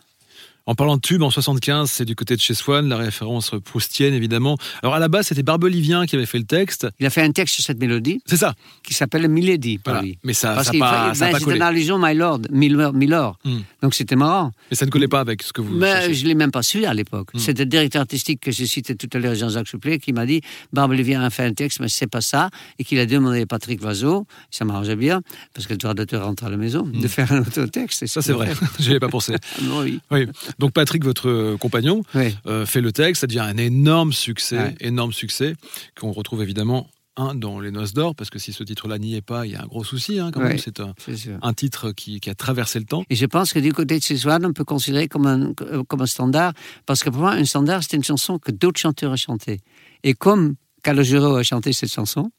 En 0.66 0.74
parlant 0.76 0.96
de 0.96 1.00
tube, 1.00 1.22
en 1.22 1.30
75, 1.30 1.90
c'est 1.90 2.04
du 2.04 2.14
côté 2.14 2.36
de 2.36 2.40
chez 2.40 2.54
Swan, 2.54 2.88
la 2.88 2.96
référence 2.96 3.50
proustienne 3.64 4.14
évidemment. 4.14 4.56
Alors 4.82 4.94
à 4.94 5.00
la 5.00 5.08
base, 5.08 5.26
c'était 5.26 5.42
Barbelivien 5.42 6.06
qui 6.06 6.14
avait 6.14 6.26
fait 6.26 6.38
le 6.38 6.44
texte. 6.44 6.86
Il 7.00 7.06
a 7.06 7.10
fait 7.10 7.22
un 7.22 7.32
texte 7.32 7.54
sur 7.56 7.64
cette 7.64 7.80
mélodie 7.80 8.20
C'est 8.26 8.36
ça. 8.36 8.54
qui 8.84 8.94
s'appelle 8.94 9.28
Milady 9.28 9.78
pour 9.78 9.92
Voilà. 9.92 10.06
lui. 10.06 10.18
Mais 10.22 10.32
ça 10.34 10.54
Parce 10.54 10.68
ça 10.68 10.72
pas, 10.78 11.08
fait- 11.10 11.18
ça 11.18 11.26
ben, 11.26 11.32
pas 11.32 11.38
c'est 11.38 11.44
collé. 11.44 11.56
une 11.56 11.62
allusion 11.62 11.98
My 11.98 12.14
Lord, 12.14 12.40
Milord. 12.50 12.92
Milord. 12.94 13.38
Hmm. 13.44 13.58
Donc 13.82 13.94
c'était 13.94 14.14
marrant. 14.14 14.52
Mais 14.70 14.76
ça 14.76 14.86
ne 14.86 14.90
collait 14.90 15.08
pas 15.08 15.18
avec 15.20 15.42
ce 15.42 15.52
que 15.52 15.60
vous 15.60 15.74
Mais 15.74 15.86
cherchez. 15.90 16.14
je 16.14 16.22
ne 16.22 16.28
l'ai 16.28 16.34
même 16.36 16.52
pas 16.52 16.62
su 16.62 16.84
à 16.84 16.94
l'époque. 16.94 17.34
Hmm. 17.34 17.38
C'était 17.38 17.64
le 17.64 17.70
directeur 17.70 18.00
artistique 18.02 18.40
que 18.40 18.52
j'ai 18.52 18.66
cité 18.66 18.94
tout 18.94 19.08
à 19.12 19.18
l'heure, 19.18 19.34
Jean-Jacques 19.34 19.66
Souplet, 19.68 19.98
qui 19.98 20.12
m'a 20.12 20.26
dit 20.26 20.42
Barbelivien 20.72 21.22
a 21.22 21.30
fait 21.30 21.44
un 21.44 21.54
texte, 21.54 21.80
mais 21.80 21.88
c'est 21.88 22.06
pas 22.06 22.20
ça. 22.20 22.50
Et 22.78 22.84
qu'il 22.84 23.00
a 23.00 23.06
demandé 23.06 23.40
à 23.42 23.46
Patrick 23.46 23.82
Loiseau, 23.82 24.26
ça 24.50 24.64
m'arrangeait 24.64 24.94
bien, 24.96 25.22
parce 25.54 25.66
que 25.66 25.72
le 25.72 25.78
droit 25.78 25.94
d'auteur 25.94 26.24
rentre 26.24 26.44
à 26.44 26.50
la 26.50 26.56
maison, 26.56 26.82
de 26.84 27.08
faire 27.08 27.32
un 27.32 27.40
autre 27.40 27.64
texte. 27.66 28.02
Hmm. 28.04 28.06
Ça 28.06 28.22
c'est 28.22 28.32
vrai, 28.32 28.52
j'y 28.78 28.90
avais 28.90 29.00
pas 29.00 29.08
pensé. 29.08 29.34
Ah, 29.62 29.80
oui. 29.82 30.00
Oui. 30.10 30.26
Donc 30.58 30.72
Patrick, 30.72 31.04
votre 31.04 31.28
euh, 31.28 31.56
compagnon, 31.56 32.02
Oui. 32.14 32.36
euh, 32.46 32.66
fait 32.66 32.80
le 32.80 32.92
texte, 32.92 33.20
ça 33.22 33.26
devient 33.26 33.40
un 33.40 33.56
énorme 33.56 34.12
succès, 34.12 34.58
Ouais. 34.58 34.74
énorme 34.80 35.12
succès, 35.12 35.54
qu'on 35.98 36.12
retrouve 36.12 36.42
évidemment 36.42 36.88
un 37.16 37.34
dans 37.34 37.60
les 37.60 37.70
Noces 37.70 37.92
d'Or, 37.92 38.14
parce 38.14 38.30
que 38.30 38.38
si 38.38 38.54
ce 38.54 38.64
titre-là 38.64 38.98
n'y 38.98 39.16
est 39.16 39.20
pas, 39.20 39.44
il 39.44 39.52
y 39.52 39.54
a 39.54 39.62
un 39.62 39.66
gros 39.66 39.84
souci 39.84 40.18
hein, 40.18 40.30
quand 40.32 40.40
Ouais. 40.40 40.48
même. 40.48 40.58
C'est 40.58 40.80
un, 40.80 41.52
titre 41.52 41.92
qui, 41.92 42.20
qui 42.20 42.30
a 42.30 42.34
traversé 42.34 42.78
le 42.78 42.86
temps. 42.86 43.04
Et 43.10 43.16
je 43.16 43.26
pense 43.26 43.52
que 43.52 43.58
du 43.58 43.72
côté 43.74 43.98
de 43.98 44.02
Swan, 44.16 44.44
on 44.46 44.52
peut 44.54 44.64
considérer 44.64 45.08
comme 45.08 45.26
un, 45.26 45.52
comme 45.86 46.00
un 46.00 46.06
standard, 46.06 46.54
parce 46.86 47.04
que 47.04 47.10
pour 47.10 47.20
moi, 47.20 47.32
un 47.32 47.44
standard, 47.44 47.82
c'est 47.82 47.96
une 47.96 48.04
chanson 48.04 48.38
que 48.38 48.50
d'autres 48.50 48.80
chanteurs 48.80 49.12
ont 49.12 49.16
chantée. 49.16 49.60
Et 50.04 50.14
comme 50.14 50.54
Calogero 50.82 51.36
a 51.36 51.42
chanté 51.42 51.74
cette 51.74 51.92
chanson, 51.92 52.30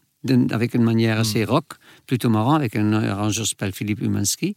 avec 0.51 0.73
une 0.73 0.83
manière 0.83 1.19
assez 1.19 1.43
rock, 1.43 1.65
plutôt 2.05 2.29
marrant, 2.29 2.53
avec 2.55 2.75
un 2.75 2.91
arrangeur 2.93 3.43
qui 3.45 3.49
s'appelle 3.51 3.73
Philippe 3.73 4.01
Umansky, 4.01 4.55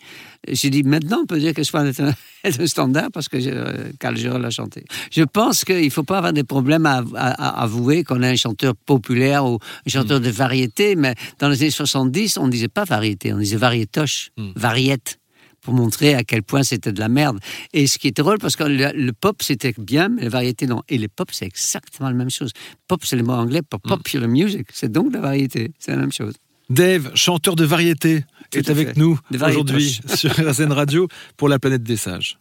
j'ai 0.49 0.71
dit 0.71 0.83
maintenant, 0.83 1.21
on 1.23 1.27
peut 1.27 1.39
dire 1.39 1.55
que 1.55 1.63
Swan 1.63 1.87
est 1.87 2.01
un, 2.01 2.13
est 2.45 2.61
un 2.61 2.67
standard 2.67 3.09
parce 3.13 3.29
que 3.29 3.37
euh, 3.41 3.91
Calogero 4.01 4.39
l'a 4.39 4.51
chanté. 4.51 4.85
Je 5.13 5.23
pense 5.23 5.65
qu'il 5.65 5.85
ne 5.85 5.91
faut 5.91 6.03
pas 6.03 6.19
avoir 6.19 6.33
des 6.33 6.45
problèmes 6.45 6.87
à, 6.87 7.03
à- 7.15 7.59
à 7.61 7.63
avouer 7.63 8.05
qu'on 8.05 8.23
est 8.23 8.31
un 8.31 8.37
chanteur 8.37 8.75
populaire 8.77 9.45
ou 9.47 9.59
un 9.87 9.91
chanteur 9.91 10.21
de 10.21 10.31
variété, 10.31 10.97
mais 10.97 11.15
dans 11.39 11.49
les 11.49 11.61
années 11.63 11.71
70, 11.71 12.39
on 12.39 12.47
ne 12.47 12.51
disait 12.53 12.69
pas 12.69 12.85
variété, 12.85 13.33
on 13.33 13.39
disait 13.39 13.57
variétoche, 13.57 14.31
Mm. 14.37 14.51
variette 14.57 15.19
pour 15.63 15.75
montrer 15.75 16.15
à 16.15 16.23
quel 16.23 16.43
point 16.45 16.63
c'était 16.63 16.93
de 16.93 17.01
la 17.01 17.09
merde. 17.09 17.39
Et 17.73 17.87
ce 17.89 17.99
qui 17.99 18.07
est 18.09 18.17
drôle, 18.17 18.39
parce 18.39 18.55
que 18.55 18.63
le, 18.65 18.93
le 18.95 19.13
pop, 19.13 19.43
c'était 19.43 19.75
bien, 19.79 20.09
mais 20.09 20.23
la 20.23 20.29
variété, 20.29 20.67
non. 20.67 20.83
Et 20.89 20.97
le 20.97 21.09
pop, 21.09 21.31
c'est 21.33 21.47
exactement 21.47 22.09
la 22.09 22.15
même 22.15 22.31
chose. 22.31 22.53
Pop, 22.87 23.05
c'est 23.05 23.17
le 23.17 23.25
mot 23.25 23.33
anglais 23.33 23.63
pour 23.63 23.81
Mm. 23.85 23.89
popular 23.89 24.29
music. 24.29 24.69
C'est 24.73 24.93
donc 24.93 25.13
la 25.13 25.21
variété. 25.21 25.73
C'est 25.81 25.91
la 25.91 25.97
même 25.99 26.13
chose. 26.13 26.35
Dave, 26.69 27.13
chanteur 27.15 27.57
de 27.57 27.65
variété, 27.65 28.25
Tout 28.51 28.59
est 28.59 28.71
avec 28.71 28.89
fait. 28.89 28.97
nous 28.97 29.19
aujourd'hui 29.41 30.01
sur 30.15 30.31
RZN 30.31 30.73
Radio 30.73 31.09
pour 31.37 31.49
la 31.49 31.59
planète 31.59 31.83
des 31.83 31.97
sages. 31.97 32.37